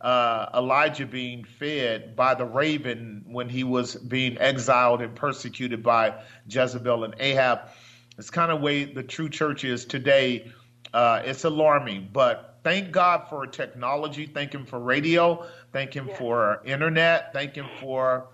uh, 0.00 0.46
Elijah 0.54 1.06
being 1.06 1.44
fed 1.44 2.14
by 2.14 2.34
the 2.34 2.44
raven 2.44 3.24
when 3.26 3.48
he 3.48 3.64
was 3.64 3.94
being 3.94 4.38
exiled 4.38 5.00
and 5.00 5.14
persecuted 5.14 5.82
by 5.82 6.14
Jezebel 6.48 7.04
and 7.04 7.14
Ahab. 7.18 7.60
It's 8.18 8.30
kind 8.30 8.50
of 8.52 8.60
way 8.60 8.84
the 8.84 9.02
true 9.02 9.28
church 9.28 9.64
is 9.64 9.84
today. 9.84 10.52
Uh, 10.92 11.22
it's 11.24 11.44
alarming, 11.44 12.08
but 12.12 12.58
thank 12.62 12.92
God 12.92 13.26
for 13.28 13.46
technology. 13.46 14.26
Thank 14.26 14.54
Him 14.54 14.64
for 14.64 14.78
radio. 14.78 15.46
Thank 15.72 15.94
Him 15.94 16.06
Yeah. 16.08 16.16
for 16.16 16.62
internet. 16.64 17.32
Thank 17.32 17.56
Him 17.56 17.66
for 17.80 18.28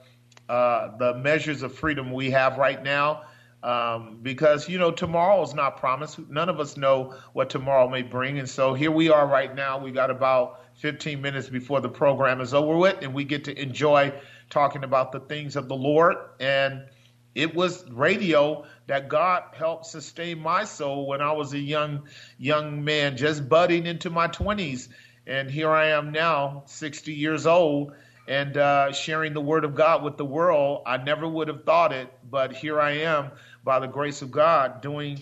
uh, 0.49 0.97
the 0.99 1.15
measures 1.15 1.63
of 1.63 1.75
freedom 1.75 2.13
we 2.13 2.31
have 2.31 2.59
right 2.59 2.83
now. 2.83 3.23
Um, 3.63 4.19
because 4.23 4.69
you 4.71 4.79
know 4.79 4.91
tomorrow 4.91 5.43
is 5.43 5.53
not 5.55 5.77
promised. 5.77 6.19
None 6.31 6.49
of 6.49 6.61
us 6.61 6.79
know 6.79 7.15
what 7.35 7.51
tomorrow 7.51 7.89
may 7.89 8.01
bring, 8.03 8.39
and 8.39 8.49
so 8.49 8.73
here 8.73 8.91
we 8.91 9.11
are 9.11 9.27
right 9.27 9.55
now. 9.55 9.79
We 9.79 9.91
got 9.91 10.11
about 10.11 10.61
15 10.77 11.21
minutes 11.21 11.51
before 11.51 11.81
the 11.83 11.89
program 11.89 12.41
is 12.41 12.55
over 12.55 12.75
with, 12.77 12.97
and 13.03 13.13
we 13.13 13.25
get 13.25 13.45
to 13.45 13.61
enjoy 13.61 14.15
talking 14.49 14.83
about 14.83 15.13
the 15.13 15.21
things 15.21 15.57
of 15.57 15.69
the 15.69 15.77
Lord. 15.77 16.17
And 16.41 16.87
it 17.35 17.55
was 17.55 17.89
radio 17.91 18.65
that 18.87 19.09
God 19.09 19.45
helped 19.53 19.87
sustain 19.87 20.41
my 20.41 20.65
soul 20.65 21.07
when 21.07 21.21
I 21.21 21.33
was 21.33 21.53
a 21.53 21.59
young 21.59 22.09
young 22.39 22.85
man, 22.85 23.17
just 23.17 23.49
budding 23.49 23.87
into 23.87 24.11
my 24.11 24.29
20s, 24.29 24.89
and 25.27 25.51
here 25.51 25.71
I 25.71 25.89
am 25.89 26.13
now, 26.13 26.65
60 26.67 27.13
years 27.13 27.47
old, 27.47 27.93
and 28.27 28.57
uh, 28.57 28.93
sharing 28.93 29.33
the 29.33 29.41
Word 29.41 29.65
of 29.65 29.75
God 29.75 30.03
with 30.03 30.17
the 30.17 30.25
world. 30.25 30.83
I 30.87 30.97
never 30.97 31.29
would 31.29 31.49
have 31.49 31.65
thought 31.65 31.93
it, 31.93 32.13
but 32.29 32.53
here 32.53 32.81
I 32.81 32.93
am, 32.99 33.31
by 33.63 33.79
the 33.79 33.89
grace 33.89 34.23
of 34.23 34.31
God, 34.31 34.81
doing 34.81 35.21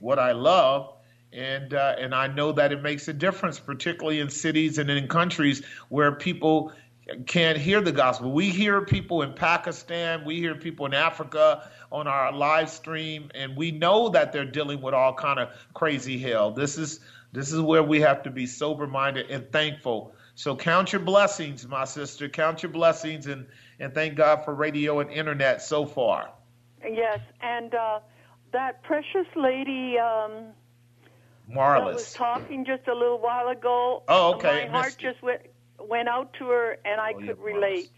what 0.00 0.18
I 0.18 0.32
love 0.32 0.94
and 1.34 1.74
uh, 1.74 1.96
and 1.98 2.14
I 2.14 2.28
know 2.28 2.52
that 2.52 2.72
it 2.72 2.80
makes 2.82 3.08
a 3.08 3.12
difference, 3.12 3.58
particularly 3.58 4.20
in 4.20 4.30
cities 4.30 4.78
and 4.78 4.88
in 4.88 5.08
countries 5.08 5.62
where 5.88 6.12
people 6.12 6.72
can't 7.26 7.58
hear 7.58 7.80
the 7.80 7.92
gospel. 7.92 8.32
We 8.32 8.50
hear 8.50 8.80
people 8.82 9.22
in 9.22 9.34
Pakistan, 9.34 10.24
we 10.24 10.36
hear 10.36 10.54
people 10.54 10.86
in 10.86 10.94
Africa 10.94 11.68
on 11.92 12.06
our 12.06 12.32
live 12.32 12.70
stream, 12.70 13.30
and 13.34 13.56
we 13.56 13.70
know 13.70 14.08
that 14.10 14.32
they're 14.32 14.44
dealing 14.44 14.80
with 14.80 14.94
all 14.94 15.12
kind 15.12 15.38
of 15.38 15.50
crazy 15.74 16.18
hell. 16.18 16.52
This 16.52 16.78
is 16.78 17.00
this 17.32 17.52
is 17.52 17.60
where 17.60 17.82
we 17.82 18.00
have 18.00 18.22
to 18.22 18.30
be 18.30 18.46
sober 18.46 18.86
minded 18.86 19.30
and 19.30 19.50
thankful. 19.50 20.14
So 20.34 20.56
count 20.56 20.92
your 20.92 21.02
blessings, 21.02 21.66
my 21.66 21.84
sister. 21.84 22.28
Count 22.28 22.62
your 22.62 22.72
blessings, 22.72 23.26
and 23.26 23.46
and 23.78 23.92
thank 23.92 24.14
God 24.16 24.44
for 24.44 24.54
radio 24.54 25.00
and 25.00 25.10
internet 25.10 25.62
so 25.62 25.84
far. 25.84 26.30
Yes, 26.82 27.20
and 27.42 27.74
uh, 27.74 28.00
that 28.52 28.82
precious 28.82 29.26
lady. 29.36 29.98
Um, 29.98 30.52
Marlis. 31.50 31.80
I 31.80 31.84
was 31.84 32.12
talking 32.14 32.64
just 32.64 32.88
a 32.88 32.94
little 32.94 33.18
while 33.18 33.48
ago. 33.48 34.02
Oh, 34.08 34.34
okay. 34.36 34.66
My 34.72 34.78
heart 34.78 34.96
just 34.98 35.22
went 35.22 35.42
went 35.80 36.08
out 36.08 36.32
to 36.34 36.48
her, 36.48 36.76
and 36.84 37.00
I 37.00 37.12
Oh, 37.14 37.20
could 37.20 37.38
relate. 37.38 37.90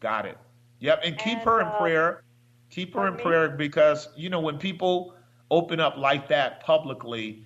Got 0.00 0.26
it. 0.26 0.38
Yep, 0.80 1.00
and 1.04 1.18
keep 1.18 1.38
And, 1.38 1.46
her 1.46 1.60
in 1.60 1.66
uh, 1.68 1.78
prayer. 1.78 2.22
Keep 2.70 2.94
her 2.94 3.06
in 3.06 3.16
me? 3.16 3.22
prayer 3.22 3.48
because 3.50 4.08
you 4.16 4.28
know 4.30 4.40
when 4.40 4.58
people 4.58 5.14
open 5.50 5.80
up 5.80 5.96
like 5.96 6.28
that 6.28 6.60
publicly, 6.60 7.44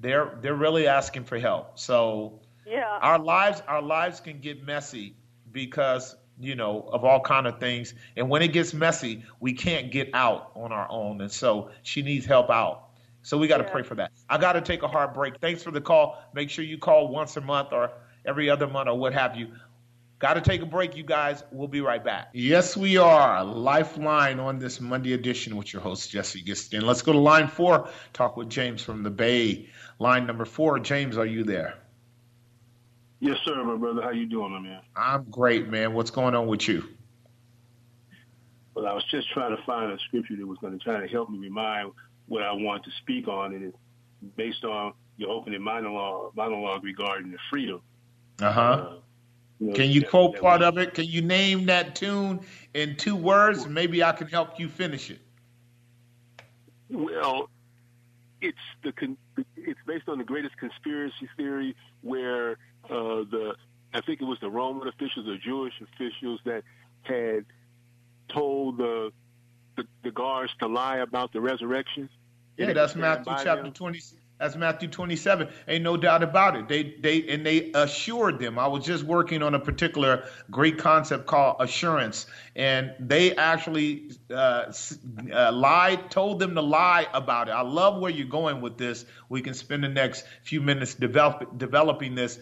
they're 0.00 0.38
they're 0.42 0.54
really 0.54 0.86
asking 0.86 1.24
for 1.24 1.38
help. 1.38 1.78
So 1.78 2.40
Yeah. 2.66 2.98
our 3.00 3.18
lives 3.18 3.62
our 3.68 3.82
lives 3.82 4.20
can 4.20 4.40
get 4.40 4.64
messy 4.64 5.16
because 5.52 6.16
you 6.38 6.54
know 6.54 6.82
of 6.92 7.04
all 7.04 7.20
kind 7.20 7.46
of 7.46 7.58
things, 7.58 7.94
and 8.16 8.28
when 8.28 8.42
it 8.42 8.52
gets 8.52 8.74
messy, 8.74 9.22
we 9.40 9.52
can't 9.52 9.90
get 9.90 10.10
out 10.12 10.50
on 10.54 10.72
our 10.72 10.86
own, 10.90 11.20
and 11.22 11.30
so 11.30 11.70
she 11.82 12.02
needs 12.02 12.26
help 12.26 12.50
out. 12.50 12.90
So 13.22 13.38
we 13.38 13.48
got 13.48 13.58
to 13.58 13.64
Yeah. 13.64 13.70
pray 13.70 13.82
for 13.82 13.94
that. 13.96 14.12
I 14.28 14.38
got 14.38 14.52
to 14.52 14.60
take 14.60 14.82
a 14.82 14.88
hard 14.88 15.12
break. 15.14 15.34
Thanks 15.40 15.62
for 15.62 15.70
the 15.70 15.80
call. 15.80 16.18
Make 16.34 16.50
sure 16.50 16.64
you 16.64 16.78
call 16.78 17.08
once 17.08 17.36
a 17.36 17.40
month 17.40 17.72
or 17.72 17.90
every 18.26 18.50
other 18.50 18.66
month 18.66 18.88
or 18.88 18.98
what 18.98 19.14
have 19.14 19.36
you. 19.36 19.48
Got 20.18 20.34
to 20.34 20.40
take 20.40 20.62
a 20.62 20.66
break, 20.66 20.96
you 20.96 21.02
guys. 21.02 21.44
We'll 21.52 21.68
be 21.68 21.82
right 21.82 22.02
back. 22.02 22.30
Yes, 22.32 22.74
we 22.74 22.96
are. 22.96 23.44
Lifeline 23.44 24.40
on 24.40 24.58
this 24.58 24.80
Monday 24.80 25.12
edition 25.12 25.56
with 25.56 25.74
your 25.74 25.82
host, 25.82 26.10
Jesse 26.10 26.42
Gistand. 26.42 26.84
Let's 26.84 27.02
go 27.02 27.12
to 27.12 27.18
line 27.18 27.48
four. 27.48 27.90
Talk 28.14 28.36
with 28.38 28.48
James 28.48 28.82
from 28.82 29.02
the 29.02 29.10
Bay. 29.10 29.68
Line 29.98 30.26
number 30.26 30.46
four. 30.46 30.78
James, 30.78 31.18
are 31.18 31.26
you 31.26 31.44
there? 31.44 31.74
Yes, 33.20 33.36
sir, 33.44 33.62
my 33.62 33.76
brother. 33.76 34.00
How 34.00 34.10
you 34.10 34.26
doing, 34.26 34.52
my 34.52 34.60
man? 34.60 34.80
I'm 34.94 35.24
great, 35.30 35.68
man. 35.68 35.92
What's 35.92 36.10
going 36.10 36.34
on 36.34 36.46
with 36.46 36.66
you? 36.66 36.84
Well, 38.74 38.86
I 38.86 38.92
was 38.92 39.04
just 39.10 39.30
trying 39.32 39.54
to 39.54 39.62
find 39.64 39.92
a 39.92 39.98
scripture 39.98 40.36
that 40.36 40.46
was 40.46 40.58
going 40.58 40.78
to 40.78 40.82
try 40.82 41.00
to 41.00 41.08
help 41.08 41.30
me 41.30 41.38
remind 41.38 41.92
what 42.26 42.42
I 42.42 42.52
want 42.52 42.84
to 42.84 42.90
speak 43.02 43.28
on, 43.28 43.54
and 43.54 43.64
it's 43.64 43.76
based 44.36 44.64
on 44.64 44.94
your 45.16 45.30
opening 45.30 45.62
monologue, 45.62 46.34
monologue 46.36 46.84
regarding 46.84 47.32
the 47.32 47.38
freedom. 47.50 47.80
Uh-huh. 48.40 48.60
Uh, 48.60 48.96
you 49.58 49.68
know, 49.68 49.72
Can 49.74 49.90
you 49.90 50.00
that- 50.00 50.10
quote 50.10 50.32
that 50.34 50.42
part 50.42 50.60
we- 50.60 50.66
of 50.66 50.78
it? 50.78 50.94
Can 50.94 51.06
you 51.06 51.22
name 51.22 51.66
that 51.66 51.94
tune 51.96 52.40
in 52.74 52.96
two 52.96 53.16
words? 53.16 53.66
Maybe 53.66 54.02
I 54.04 54.12
can 54.12 54.26
help 54.28 54.58
you 54.60 54.68
finish 54.68 55.10
it. 55.10 55.20
Well, 56.90 57.48
it's 58.40 58.58
the 58.84 58.92
con- 58.92 59.16
it's 59.56 59.80
based 59.86 60.08
on 60.08 60.18
the 60.18 60.24
greatest 60.24 60.56
conspiracy 60.58 61.28
theory, 61.36 61.74
where 62.02 62.58
uh, 62.84 63.24
the 63.30 63.56
I 63.94 64.00
think 64.02 64.20
it 64.20 64.24
was 64.24 64.38
the 64.40 64.50
Roman 64.50 64.86
officials 64.88 65.26
or 65.26 65.36
Jewish 65.38 65.72
officials 65.80 66.40
that 66.44 66.62
had 67.02 67.44
told 68.28 68.78
the 68.78 69.10
the, 69.76 69.84
the 70.04 70.10
guards 70.10 70.52
to 70.60 70.66
lie 70.68 70.98
about 70.98 71.32
the 71.32 71.40
resurrection. 71.40 72.08
Yeah, 72.56 72.72
that's 72.72 72.94
Matthew 72.94 73.32
chapter 73.42 73.62
them. 73.64 73.72
twenty. 73.72 74.00
That's 74.38 74.54
Matthew 74.54 74.88
twenty-seven. 74.88 75.48
Ain't 75.66 75.82
no 75.82 75.96
doubt 75.96 76.22
about 76.22 76.56
it. 76.56 76.68
They 76.68 76.94
they 77.00 77.26
and 77.28 77.46
they 77.46 77.72
assured 77.72 78.38
them. 78.38 78.58
I 78.58 78.66
was 78.66 78.84
just 78.84 79.02
working 79.02 79.42
on 79.42 79.54
a 79.54 79.58
particular 79.58 80.24
Greek 80.50 80.76
concept 80.76 81.26
called 81.26 81.56
assurance, 81.58 82.26
and 82.54 82.92
they 83.00 83.34
actually 83.34 84.10
uh, 84.30 84.72
uh, 85.32 85.52
lied, 85.52 86.10
told 86.10 86.38
them 86.38 86.54
to 86.54 86.60
lie 86.60 87.06
about 87.14 87.48
it. 87.48 87.52
I 87.52 87.62
love 87.62 87.98
where 87.98 88.10
you're 88.10 88.26
going 88.26 88.60
with 88.60 88.76
this. 88.76 89.06
We 89.30 89.40
can 89.40 89.54
spend 89.54 89.84
the 89.84 89.88
next 89.88 90.26
few 90.42 90.60
minutes 90.60 90.94
develop, 90.94 91.56
developing 91.56 92.14
this. 92.14 92.38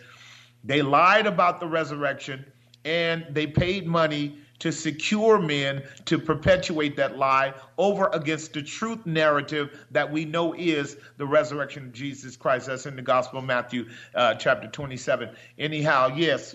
They 0.65 0.83
lied 0.83 1.27
about 1.29 1.61
the 1.61 1.69
resurrection, 1.69 2.45
and 2.85 3.27
they 3.31 3.47
paid 3.47 3.87
money 3.87 4.39
to 4.61 4.73
secure 4.73 5.41
men 5.41 5.83
to 6.07 6.19
perpetuate 6.19 6.97
that 6.97 7.19
lie 7.19 7.55
over 7.77 8.09
against 8.13 8.53
the 8.53 8.63
truth 8.63 9.05
narrative 9.07 9.87
that 9.91 10.11
we 10.11 10.25
know 10.25 10.55
is 10.55 10.97
the 11.17 11.27
resurrection 11.27 11.87
of 11.87 11.93
Jesus 11.93 12.37
Christ. 12.37 12.67
That's 12.67 12.87
in 12.87 12.97
the 12.97 13.03
Gospel 13.03 13.41
of 13.41 13.45
Matthew, 13.45 13.89
uh, 14.15 14.35
chapter 14.35 14.69
27. 14.69 15.31
Anyhow, 15.59 16.15
yes, 16.15 16.55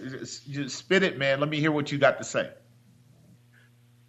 spit 0.68 1.04
it, 1.04 1.18
man. 1.18 1.40
Let 1.40 1.50
me 1.50 1.60
hear 1.60 1.72
what 1.72 1.92
you 1.92 1.98
got 1.98 2.18
to 2.20 2.24
say. 2.24 2.50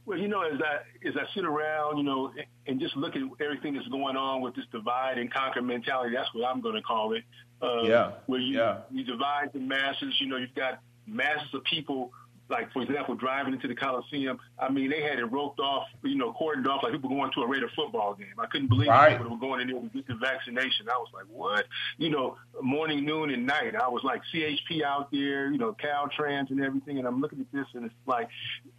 Well, 0.07 0.19
you 0.19 0.27
know, 0.27 0.43
as 0.43 0.61
I 0.61 1.09
as 1.09 1.15
I 1.17 1.33
sit 1.35 1.45
around, 1.45 1.99
you 1.99 2.03
know, 2.03 2.33
and 2.67 2.81
just 2.81 2.97
look 2.97 3.15
at 3.15 3.23
everything 3.41 3.75
that's 3.75 3.87
going 3.87 4.17
on 4.17 4.41
with 4.41 4.57
this 4.57 4.65
divide 4.73 5.19
and 5.19 5.33
conquer 5.33 5.63
mentality, 5.63 6.17
that's 6.17 6.35
what 6.35 6.49
I'm 6.49 6.61
going 6.61 6.75
to 6.75 6.83
call 6.83 7.13
it. 7.13 7.23
Uh, 7.63 7.83
Yeah, 7.83 8.13
Where 8.27 8.41
you 8.41 8.59
yeah. 8.59 8.79
you 8.91 9.05
divide 9.05 9.53
the 9.53 9.61
masses. 9.61 10.21
You 10.21 10.27
know, 10.27 10.37
you've 10.37 10.55
got 10.57 10.81
masses 11.07 11.55
of 11.55 11.63
people. 11.63 12.13
Like 12.51 12.73
for 12.73 12.83
example, 12.83 13.15
driving 13.15 13.55
into 13.55 13.69
the 13.69 13.75
Coliseum. 13.75 14.39
I 14.59 14.69
mean, 14.69 14.91
they 14.91 15.03
had 15.03 15.19
it 15.21 15.25
roped 15.27 15.61
off, 15.61 15.87
you 16.03 16.17
know, 16.17 16.33
cordoned 16.33 16.67
off 16.67 16.83
like 16.83 16.93
people 16.93 17.09
going 17.09 17.31
to 17.33 17.43
a 17.43 17.47
Raider 17.47 17.71
football 17.77 18.15
game. 18.15 18.35
I 18.39 18.47
couldn't 18.47 18.69
believe 18.69 18.89
Right. 18.89 19.17
people 19.17 19.31
were 19.31 19.39
going 19.41 19.61
in 19.61 19.69
there 19.69 19.81
to 19.81 19.89
get 19.89 20.07
the 20.09 20.15
vaccination. 20.17 20.89
I 20.89 20.99
was 20.99 21.09
like, 21.15 21.27
what? 21.31 21.67
You 21.99 22.11
know, 22.11 22.37
morning, 22.61 23.05
noon, 23.07 23.31
and 23.31 23.47
night. 23.47 23.77
I 23.77 23.89
was 23.89 24.03
like 24.03 24.23
CHP 24.35 24.83
out 24.83 25.11
there, 25.13 25.51
you 25.51 25.59
know, 25.59 25.73
Caltrans 25.75 26.51
and 26.51 26.61
everything. 26.63 26.99
And 26.99 27.07
I'm 27.07 27.21
looking 27.21 27.41
at 27.41 27.51
this, 27.53 27.67
and 27.75 27.85
it's 27.87 27.95
like 28.07 28.29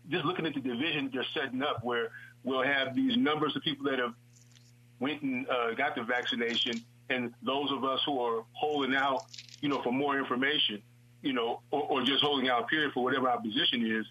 just 0.09 0.25
looking 0.25 0.45
at 0.45 0.53
the 0.53 0.59
division 0.59 1.09
they're 1.13 1.25
setting 1.33 1.63
up, 1.63 1.83
where 1.83 2.09
we'll 2.43 2.63
have 2.63 2.93
these 2.93 3.15
numbers 3.15 3.55
of 3.55 3.63
people 3.63 3.85
that 3.89 3.99
have 3.99 4.13
went 4.99 5.21
and 5.21 5.47
uh, 5.49 5.71
got 5.75 5.95
the 5.95 6.03
vaccination, 6.03 6.83
and 7.09 7.33
those 7.41 7.71
of 7.71 7.83
us 7.83 8.01
who 8.05 8.19
are 8.19 8.43
holding 8.53 8.95
out, 8.95 9.25
you 9.61 9.69
know, 9.69 9.81
for 9.81 9.91
more 9.91 10.17
information, 10.17 10.81
you 11.21 11.33
know, 11.33 11.61
or, 11.71 11.83
or 11.83 12.03
just 12.03 12.23
holding 12.23 12.49
out 12.49 12.67
period 12.67 12.91
for 12.93 13.03
whatever 13.03 13.29
our 13.29 13.39
position 13.41 13.85
is. 13.85 14.05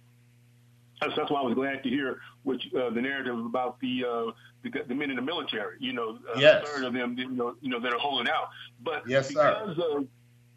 That's, 1.01 1.15
that's 1.17 1.31
why 1.31 1.41
I 1.41 1.45
was 1.45 1.55
glad 1.55 1.83
to 1.83 1.89
hear 1.89 2.21
you- 2.45 2.61
uh, 2.79 2.91
the 2.91 3.01
narrative 3.01 3.39
about 3.39 3.81
the, 3.81 4.05
uh, 4.05 4.33
the 4.63 4.71
the 4.87 4.95
men 4.95 5.09
in 5.11 5.17
the 5.17 5.23
military. 5.23 5.77
You 5.81 5.95
know, 5.95 6.19
uh, 6.35 6.39
Yes. 6.39 6.63
a 6.63 6.67
third 6.67 6.85
of 6.85 6.93
them, 6.93 7.17
you 7.19 7.31
know, 7.31 7.55
you 7.63 7.71
know, 7.71 7.81
that 7.81 7.93
are 7.93 7.99
holding 7.99 8.29
out. 8.29 8.49
But 8.83 9.07
Yes, 9.09 9.29
sir. 9.29 9.55
because 9.65 9.79
of 9.79 10.07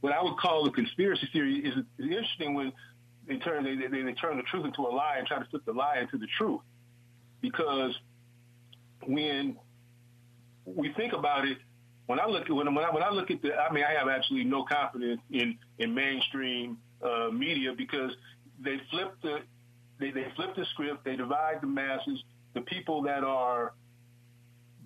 what 0.01 0.11
I 0.11 0.21
would 0.21 0.35
call 0.37 0.65
a 0.67 0.71
conspiracy 0.71 1.29
theory 1.31 1.55
is 1.59 1.75
is 1.77 1.85
interesting 2.05 2.53
when 2.55 2.73
they 3.25 3.37
turn 3.37 3.63
they, 3.63 3.75
they, 3.75 4.01
they 4.03 4.13
turn 4.13 4.35
the 4.35 4.43
truth 4.43 4.65
into 4.65 4.81
a 4.81 4.91
lie 4.91 5.15
and 5.17 5.25
try 5.25 5.39
to 5.39 5.45
flip 5.45 5.63
the 5.65 5.71
lie 5.71 5.99
into 5.99 6.17
the 6.17 6.27
truth, 6.37 6.59
because 7.39 7.97
when 9.05 9.55
we 10.65 10.91
think 10.93 11.13
about 11.13 11.47
it, 11.47 11.57
when 12.05 12.19
I 12.19 12.27
look 12.27 12.43
at 12.43 12.51
when, 12.51 12.73
when 12.73 12.83
I 12.83 12.89
when 12.89 13.03
I 13.03 13.09
look 13.09 13.31
at 13.31 13.41
the, 13.41 13.55
I 13.55 13.71
mean, 13.71 13.83
I 13.83 13.93
have 13.93 14.07
absolutely 14.07 14.49
no 14.49 14.63
confidence 14.63 15.21
in 15.31 15.57
in 15.79 15.93
mainstream 15.93 16.77
uh, 17.01 17.29
media 17.31 17.73
because 17.77 18.11
they 18.59 18.77
flip 18.89 19.15
the 19.21 19.39
they, 19.99 20.11
they 20.11 20.27
flip 20.35 20.55
the 20.55 20.65
script, 20.65 21.05
they 21.05 21.15
divide 21.15 21.61
the 21.61 21.67
masses. 21.67 22.23
The 22.53 22.61
people 22.61 23.03
that 23.03 23.23
are 23.23 23.73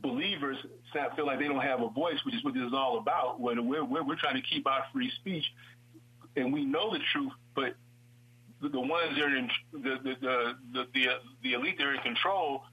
believers 0.01 0.57
feel 1.15 1.25
like 1.25 1.39
they 1.39 1.47
don't 1.47 1.61
have 1.61 1.81
a 1.81 1.89
voice, 1.89 2.17
which 2.25 2.35
is 2.35 2.43
what 2.43 2.53
this 2.53 2.63
is 2.63 2.73
all 2.73 2.99
about. 2.99 3.39
When 3.39 3.67
we're 3.67 3.83
we're, 3.83 4.03
we're 4.03 4.15
trying 4.15 4.35
to 4.35 4.47
keep 4.47 4.67
our 4.67 4.83
free 4.93 5.11
speech, 5.19 5.45
and 6.35 6.53
we 6.53 6.65
know 6.65 6.91
the 6.91 6.99
truth, 7.11 7.31
but 7.55 7.75
the, 8.61 8.69
the 8.69 8.79
ones 8.79 9.15
that 9.15 9.23
are 9.23 9.35
in 9.35 9.49
the 9.73 9.79
the 9.79 10.15
the 10.21 10.53
the, 10.73 10.87
the, 10.93 11.05
the 11.43 11.53
elite 11.53 11.77
that 11.77 11.87
are 11.87 11.95
in 11.95 12.01
control 12.01 12.63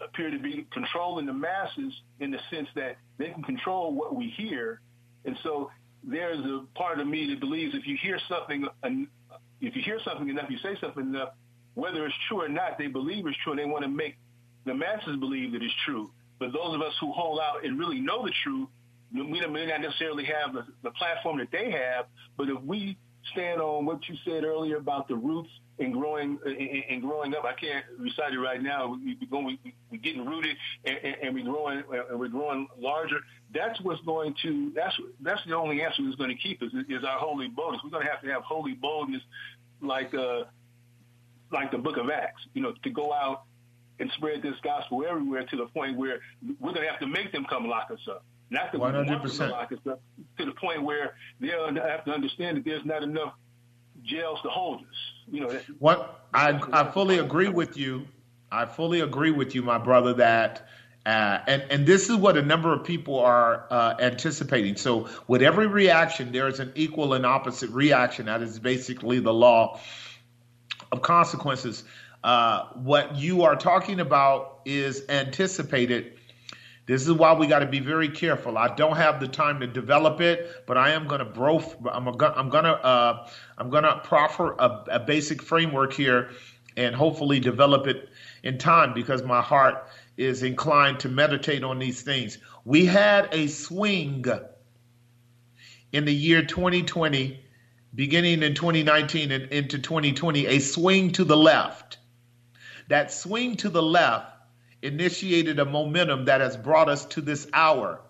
appear 0.00 0.30
to 0.30 0.38
be 0.38 0.66
controlling 0.72 1.26
the 1.26 1.32
masses 1.32 1.92
in 2.20 2.30
the 2.30 2.38
sense 2.50 2.68
that 2.74 2.96
they 3.18 3.30
can 3.30 3.42
control 3.42 3.94
what 3.94 4.14
we 4.14 4.28
hear. 4.36 4.80
And 5.24 5.36
so 5.42 5.70
there's 6.02 6.44
a 6.44 6.64
part 6.74 7.00
of 7.00 7.06
me 7.06 7.28
that 7.30 7.40
believes 7.40 7.74
if 7.74 7.86
you 7.86 7.96
hear 8.00 8.18
something, 8.28 8.66
if 9.60 9.76
you 9.76 9.82
hear 9.82 10.00
something 10.04 10.28
enough, 10.28 10.50
you 10.50 10.58
say 10.58 10.76
something 10.80 11.04
enough, 11.04 11.30
whether 11.74 12.06
it's 12.06 12.14
true 12.28 12.42
or 12.42 12.48
not, 12.48 12.78
they 12.78 12.86
believe 12.86 13.26
it's 13.26 13.36
true 13.44 13.52
and 13.52 13.60
they 13.60 13.64
want 13.64 13.84
to 13.84 13.90
make 13.90 14.16
the 14.64 14.74
masses 14.74 15.16
believe 15.18 15.52
that 15.52 15.62
it's 15.62 15.74
true. 15.84 16.10
But 16.38 16.52
those 16.52 16.74
of 16.74 16.80
us 16.80 16.94
who 17.00 17.12
hold 17.12 17.38
out 17.40 17.64
and 17.64 17.78
really 17.78 18.00
know 18.00 18.24
the 18.24 18.32
truth, 18.42 18.68
we 19.12 19.22
may 19.22 19.66
not 19.66 19.80
necessarily 19.80 20.24
have 20.24 20.54
the, 20.54 20.64
the 20.82 20.90
platform 20.92 21.38
that 21.38 21.50
they 21.50 21.70
have, 21.70 22.06
but 22.36 22.48
if 22.48 22.60
we 22.62 22.96
stand 23.32 23.60
on 23.60 23.84
what 23.86 24.08
you 24.08 24.16
said 24.24 24.44
earlier 24.44 24.76
about 24.76 25.08
the 25.08 25.14
roots 25.14 25.50
and 25.78 25.92
growing 25.92 26.38
and, 26.44 27.02
growing 27.02 27.34
up. 27.34 27.44
I 27.44 27.54
can't 27.54 27.84
recite 27.98 28.32
it 28.32 28.38
right 28.38 28.62
now. 28.62 28.98
We, 29.02 29.16
we 29.20 29.26
going, 29.26 29.58
we, 29.64 29.74
we 29.90 29.98
getting 29.98 30.24
rooted 30.24 30.56
and, 30.84 30.96
and, 31.02 31.16
and 31.22 31.34
we 31.34 31.42
growing 31.42 31.82
and 31.90 32.18
we're 32.20 32.28
growing 32.28 32.68
larger. 32.78 33.18
That's 33.54 33.80
what's 33.80 34.00
going 34.02 34.34
to. 34.42 34.72
That's 34.74 34.94
that's 35.20 35.40
the 35.46 35.56
only 35.56 35.82
answer 35.82 36.02
that's 36.04 36.16
going 36.16 36.30
to 36.30 36.42
keep 36.42 36.62
us 36.62 36.70
is 36.88 37.04
our 37.04 37.18
holy 37.18 37.48
boldness. 37.48 37.80
We're 37.82 37.90
going 37.90 38.04
to 38.04 38.10
have 38.10 38.22
to 38.22 38.28
have 38.28 38.42
holy 38.42 38.74
boldness, 38.74 39.22
like 39.80 40.14
uh, 40.14 40.44
like 41.50 41.70
the 41.70 41.78
Book 41.78 41.96
of 41.96 42.10
Acts. 42.10 42.42
You 42.54 42.62
know, 42.62 42.74
to 42.82 42.90
go 42.90 43.12
out 43.12 43.44
and 43.98 44.10
spread 44.16 44.42
this 44.42 44.54
gospel 44.62 45.04
everywhere 45.08 45.44
to 45.44 45.56
the 45.56 45.66
point 45.66 45.96
where 45.96 46.20
we're 46.58 46.72
going 46.72 46.86
to 46.86 46.90
have 46.90 47.00
to 47.00 47.06
make 47.06 47.32
them 47.32 47.46
come 47.48 47.68
lock 47.68 47.90
us 47.90 48.00
up. 48.08 48.24
Not 48.50 48.72
that 48.72 48.78
we 48.78 48.80
want 48.80 49.06
to 49.06 49.46
lock 49.46 49.72
us 49.72 49.78
up, 49.88 50.02
to 50.38 50.44
the 50.44 50.52
point 50.52 50.82
where 50.82 51.14
they'll 51.40 51.72
have 51.74 52.04
to 52.04 52.10
understand 52.10 52.56
that 52.58 52.64
there's 52.64 52.84
not 52.84 53.02
enough 53.02 53.34
jails 54.02 54.40
to 54.42 54.48
hold 54.48 54.80
us. 54.80 54.86
You 55.30 55.40
know. 55.42 55.60
What 55.78 56.26
I 56.34 56.60
I 56.72 56.90
fully 56.90 57.18
agree 57.18 57.48
with 57.48 57.76
you. 57.76 58.06
I 58.50 58.66
fully 58.66 59.00
agree 59.00 59.30
with 59.30 59.54
you, 59.54 59.62
my 59.62 59.78
brother. 59.78 60.14
That. 60.14 60.66
Uh, 61.06 61.40
and 61.46 61.62
and 61.70 61.86
this 61.86 62.10
is 62.10 62.16
what 62.16 62.36
a 62.36 62.42
number 62.42 62.74
of 62.74 62.84
people 62.84 63.18
are 63.18 63.66
uh, 63.70 63.94
anticipating. 64.00 64.76
So 64.76 65.08
with 65.28 65.40
every 65.40 65.66
reaction, 65.66 66.30
there 66.30 66.46
is 66.46 66.60
an 66.60 66.72
equal 66.74 67.14
and 67.14 67.24
opposite 67.24 67.70
reaction. 67.70 68.26
That 68.26 68.42
is 68.42 68.58
basically 68.58 69.18
the 69.18 69.32
law 69.32 69.80
of 70.92 71.00
consequences. 71.00 71.84
Uh, 72.22 72.66
what 72.74 73.16
you 73.16 73.44
are 73.44 73.56
talking 73.56 74.00
about 74.00 74.60
is 74.66 75.04
anticipated. 75.08 76.18
This 76.90 77.06
is 77.06 77.12
why 77.12 77.34
we 77.34 77.46
got 77.46 77.60
to 77.60 77.66
be 77.66 77.78
very 77.78 78.08
careful. 78.08 78.58
I 78.58 78.74
don't 78.74 78.96
have 78.96 79.20
the 79.20 79.28
time 79.28 79.60
to 79.60 79.68
develop 79.68 80.20
it, 80.20 80.66
but 80.66 80.76
I 80.76 80.90
am 80.90 81.06
going 81.06 81.20
to 81.20 81.24
bro. 81.24 81.62
I'm 81.88 82.04
going. 82.16 82.32
I'm 82.34 82.48
going 82.48 82.64
to. 82.64 82.72
Uh, 82.72 83.28
I'm 83.56 83.70
going 83.70 83.84
to 83.84 84.00
proffer 84.02 84.56
a, 84.58 84.84
a 84.90 84.98
basic 84.98 85.40
framework 85.40 85.92
here, 85.92 86.30
and 86.76 86.92
hopefully 86.92 87.38
develop 87.38 87.86
it 87.86 88.08
in 88.42 88.58
time 88.58 88.92
because 88.92 89.22
my 89.22 89.40
heart 89.40 89.86
is 90.16 90.42
inclined 90.42 90.98
to 91.00 91.08
meditate 91.08 91.62
on 91.62 91.78
these 91.78 92.02
things. 92.02 92.38
We 92.64 92.86
had 92.86 93.28
a 93.30 93.46
swing 93.46 94.24
in 95.92 96.04
the 96.04 96.12
year 96.12 96.42
2020, 96.42 97.40
beginning 97.94 98.42
in 98.42 98.56
2019 98.56 99.30
and 99.30 99.44
into 99.52 99.78
2020, 99.78 100.46
a 100.46 100.58
swing 100.58 101.12
to 101.12 101.22
the 101.22 101.36
left 101.36 101.98
that 102.88 103.12
swing 103.12 103.56
to 103.56 103.68
the 103.68 103.82
left 103.82 104.29
initiated 104.82 105.58
a 105.58 105.64
momentum 105.64 106.24
that 106.24 106.40
has 106.40 106.56
brought 106.56 106.88
us 106.88 107.04
to 107.06 107.20
this 107.20 107.46
hour 107.52 108.00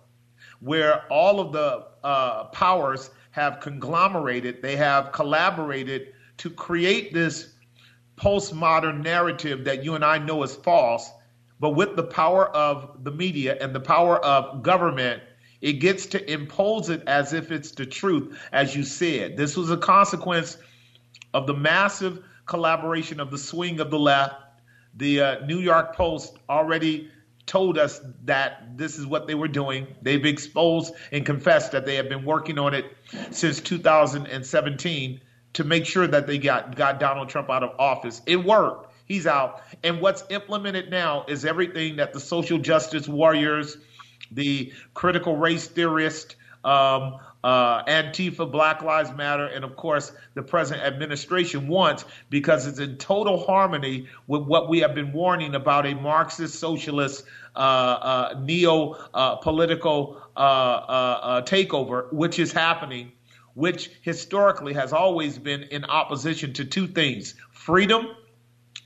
where 0.60 1.04
all 1.10 1.40
of 1.40 1.52
the 1.52 1.86
uh, 2.04 2.44
powers 2.46 3.10
have 3.30 3.60
conglomerated, 3.60 4.62
they 4.62 4.76
have 4.76 5.12
collaborated 5.12 6.12
to 6.36 6.50
create 6.50 7.12
this 7.12 7.54
postmodern 8.16 9.02
narrative 9.02 9.64
that 9.64 9.82
you 9.82 9.94
and 9.94 10.04
I 10.04 10.18
know 10.18 10.42
is 10.42 10.54
false. 10.54 11.10
But 11.58 11.70
with 11.70 11.96
the 11.96 12.04
power 12.04 12.48
of 12.48 13.04
the 13.04 13.10
media 13.10 13.56
and 13.60 13.74
the 13.74 13.80
power 13.80 14.18
of 14.24 14.62
government, 14.62 15.22
it 15.60 15.74
gets 15.74 16.06
to 16.06 16.32
impose 16.32 16.88
it 16.88 17.02
as 17.06 17.32
if 17.32 17.50
it's 17.50 17.70
the 17.72 17.84
truth, 17.84 18.38
as 18.52 18.74
you 18.74 18.82
said. 18.82 19.36
This 19.36 19.56
was 19.56 19.70
a 19.70 19.76
consequence 19.76 20.56
of 21.34 21.46
the 21.46 21.54
massive 21.54 22.24
collaboration 22.46 23.20
of 23.20 23.30
the 23.30 23.38
swing 23.38 23.80
of 23.80 23.90
the 23.90 23.98
left 23.98 24.34
the 24.94 25.20
uh, 25.20 25.46
New 25.46 25.58
York 25.58 25.94
Post 25.94 26.38
already 26.48 27.10
told 27.46 27.78
us 27.78 28.00
that 28.24 28.76
this 28.76 28.98
is 28.98 29.06
what 29.06 29.26
they 29.26 29.34
were 29.34 29.48
doing. 29.48 29.86
They've 30.02 30.24
exposed 30.24 30.94
and 31.10 31.26
confessed 31.26 31.72
that 31.72 31.84
they 31.84 31.96
have 31.96 32.08
been 32.08 32.24
working 32.24 32.58
on 32.58 32.74
it 32.74 32.84
since 33.30 33.60
2017 33.60 35.20
to 35.54 35.64
make 35.64 35.84
sure 35.84 36.06
that 36.06 36.26
they 36.26 36.38
got, 36.38 36.76
got 36.76 37.00
Donald 37.00 37.28
Trump 37.28 37.50
out 37.50 37.64
of 37.64 37.70
office. 37.78 38.22
It 38.26 38.36
worked. 38.36 38.94
He's 39.06 39.26
out. 39.26 39.62
And 39.82 40.00
what's 40.00 40.22
implemented 40.30 40.90
now 40.90 41.24
is 41.26 41.44
everything 41.44 41.96
that 41.96 42.12
the 42.12 42.20
social 42.20 42.58
justice 42.58 43.08
warriors, 43.08 43.76
the 44.30 44.72
critical 44.94 45.36
race 45.36 45.66
theorists, 45.66 46.36
um, 46.62 47.18
uh, 47.42 47.82
Antifa, 47.84 48.50
Black 48.50 48.82
Lives 48.82 49.12
Matter, 49.12 49.46
and 49.46 49.64
of 49.64 49.76
course 49.76 50.12
the 50.34 50.42
present 50.42 50.82
administration 50.82 51.68
wants 51.68 52.04
because 52.28 52.66
it's 52.66 52.78
in 52.78 52.96
total 52.96 53.44
harmony 53.44 54.06
with 54.26 54.42
what 54.42 54.68
we 54.68 54.80
have 54.80 54.94
been 54.94 55.12
warning 55.12 55.54
about 55.54 55.86
a 55.86 55.94
Marxist, 55.94 56.58
socialist, 56.58 57.24
uh, 57.56 57.58
uh, 57.58 58.40
neo 58.40 58.92
uh, 59.14 59.36
political 59.36 60.22
uh, 60.36 60.40
uh, 60.40 61.42
takeover, 61.42 62.12
which 62.12 62.38
is 62.38 62.52
happening, 62.52 63.12
which 63.54 63.90
historically 64.02 64.74
has 64.74 64.92
always 64.92 65.38
been 65.38 65.62
in 65.64 65.84
opposition 65.84 66.52
to 66.52 66.64
two 66.64 66.86
things 66.86 67.34
freedom 67.52 68.08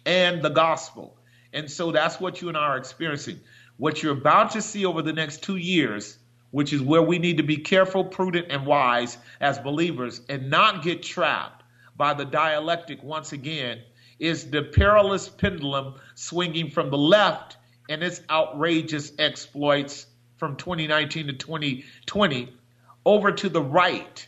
and 0.07 0.43
the 0.43 0.49
gospel. 0.49 1.17
And 1.53 1.71
so 1.71 1.93
that's 1.93 2.21
what 2.21 2.43
you 2.43 2.49
and 2.49 2.57
I 2.57 2.63
are 2.63 2.77
experiencing. 2.77 3.41
What 3.77 4.03
you're 4.03 4.13
about 4.13 4.53
to 4.53 4.63
see 4.63 4.85
over 4.85 5.03
the 5.03 5.13
next 5.13 5.43
two 5.43 5.57
years 5.57 6.19
which 6.55 6.73
is 6.73 6.81
where 6.81 7.03
we 7.03 7.19
need 7.19 7.37
to 7.37 7.43
be 7.43 7.57
careful, 7.57 8.05
prudent, 8.05 8.47
and 8.49 8.65
wise 8.65 9.19
as 9.41 9.59
believers 9.59 10.21
and 10.29 10.49
not 10.49 10.85
get 10.85 11.03
trapped 11.03 11.65
by 11.97 12.15
the 12.15 12.25
dialectic 12.25 13.03
once 13.03 13.33
again, 13.33 13.81
is 14.21 14.49
the 14.51 14.63
perilous 14.63 15.29
pendulum 15.29 15.97
swinging 16.15 16.71
from 16.71 16.91
the 16.91 16.97
left 16.97 17.57
and 17.89 18.05
its 18.05 18.21
outrageous 18.31 19.11
exploits 19.19 20.07
from 20.37 20.55
2019 20.55 21.27
to 21.27 21.33
2020 21.33 22.57
over 23.05 23.33
to 23.33 23.49
the 23.49 23.61
right 23.61 24.25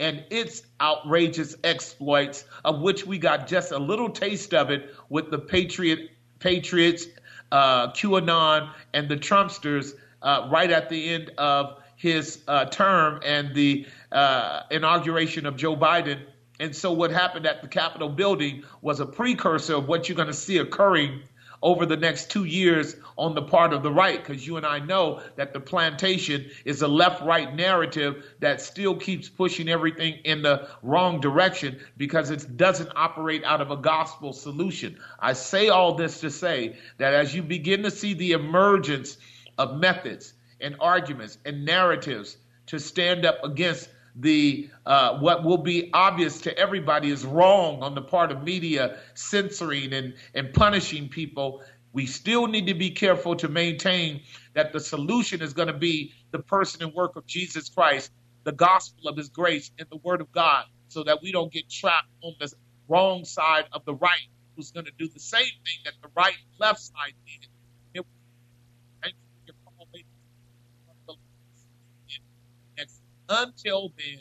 and 0.00 0.24
its 0.30 0.62
outrageous 0.80 1.54
exploits, 1.64 2.46
of 2.64 2.80
which 2.80 3.04
we 3.04 3.18
got 3.18 3.46
just 3.46 3.72
a 3.72 3.78
little 3.78 4.08
taste 4.08 4.54
of 4.54 4.70
it 4.70 4.94
with 5.10 5.30
the 5.30 5.38
Patriot 5.38 6.12
Patriots, 6.38 7.04
uh, 7.52 7.88
QAnon, 7.88 8.70
and 8.94 9.06
the 9.06 9.18
Trumpsters 9.18 9.92
uh, 10.22 10.48
right 10.50 10.70
at 10.70 10.88
the 10.88 11.10
end 11.10 11.30
of 11.38 11.78
his 11.96 12.42
uh, 12.46 12.64
term 12.66 13.20
and 13.24 13.54
the 13.54 13.86
uh, 14.12 14.62
inauguration 14.70 15.46
of 15.46 15.56
Joe 15.56 15.76
Biden. 15.76 16.20
And 16.60 16.74
so, 16.74 16.92
what 16.92 17.10
happened 17.10 17.46
at 17.46 17.62
the 17.62 17.68
Capitol 17.68 18.08
building 18.08 18.64
was 18.80 19.00
a 19.00 19.06
precursor 19.06 19.76
of 19.76 19.88
what 19.88 20.08
you're 20.08 20.16
going 20.16 20.28
to 20.28 20.34
see 20.34 20.58
occurring 20.58 21.22
over 21.62 21.86
the 21.86 21.96
next 21.96 22.30
two 22.30 22.44
years 22.44 22.94
on 23.16 23.34
the 23.34 23.42
part 23.42 23.72
of 23.72 23.82
the 23.82 23.90
right, 23.90 24.24
because 24.24 24.46
you 24.46 24.56
and 24.56 24.66
I 24.66 24.78
know 24.78 25.20
that 25.36 25.52
the 25.52 25.60
plantation 25.60 26.50
is 26.64 26.82
a 26.82 26.88
left 26.88 27.22
right 27.22 27.52
narrative 27.54 28.24
that 28.40 28.60
still 28.60 28.94
keeps 28.94 29.28
pushing 29.28 29.68
everything 29.68 30.18
in 30.24 30.42
the 30.42 30.68
wrong 30.82 31.20
direction 31.20 31.80
because 31.96 32.30
it 32.30 32.56
doesn't 32.56 32.90
operate 32.94 33.42
out 33.44 33.60
of 33.60 33.70
a 33.70 33.76
gospel 33.76 34.32
solution. 34.32 34.98
I 35.18 35.32
say 35.32 35.68
all 35.68 35.94
this 35.94 36.20
to 36.20 36.30
say 36.30 36.76
that 36.98 37.14
as 37.14 37.34
you 37.34 37.42
begin 37.42 37.82
to 37.82 37.90
see 37.90 38.14
the 38.14 38.32
emergence 38.32 39.16
of 39.58 39.76
methods 39.76 40.34
and 40.60 40.76
arguments 40.80 41.38
and 41.44 41.64
narratives 41.64 42.36
to 42.66 42.78
stand 42.78 43.26
up 43.26 43.42
against 43.44 43.88
the 44.16 44.70
uh, 44.86 45.18
what 45.18 45.44
will 45.44 45.58
be 45.58 45.90
obvious 45.92 46.40
to 46.40 46.58
everybody 46.58 47.10
is 47.10 47.24
wrong 47.24 47.82
on 47.82 47.94
the 47.94 48.02
part 48.02 48.32
of 48.32 48.42
media 48.42 48.98
censoring 49.14 49.92
and, 49.92 50.14
and 50.34 50.52
punishing 50.54 51.08
people. 51.08 51.62
We 51.92 52.06
still 52.06 52.46
need 52.46 52.66
to 52.66 52.74
be 52.74 52.90
careful 52.90 53.36
to 53.36 53.48
maintain 53.48 54.22
that 54.54 54.72
the 54.72 54.80
solution 54.80 55.42
is 55.42 55.52
going 55.52 55.68
to 55.68 55.78
be 55.78 56.12
the 56.32 56.40
person 56.40 56.82
and 56.82 56.92
work 56.94 57.16
of 57.16 57.26
jesus 57.26 57.68
christ 57.68 58.12
the 58.44 58.52
gospel 58.52 59.08
of 59.08 59.16
his 59.16 59.28
grace 59.28 59.70
and 59.78 59.88
the 59.90 59.96
word 59.98 60.20
of 60.20 60.30
god 60.32 60.64
so 60.88 61.04
that 61.04 61.22
we 61.22 61.32
don't 61.32 61.52
get 61.52 61.68
trapped 61.70 62.08
on 62.22 62.34
the 62.40 62.52
wrong 62.88 63.24
side 63.24 63.64
of 63.72 63.84
the 63.84 63.94
right 63.94 64.28
who's 64.56 64.72
going 64.72 64.86
to 64.86 64.92
do 64.98 65.08
the 65.08 65.20
same 65.20 65.42
thing 65.64 65.78
that 65.84 65.94
the 66.02 66.08
right 66.16 66.36
left 66.58 66.80
side 66.80 67.14
did 67.26 67.47
until 73.28 73.92
then, 73.98 74.20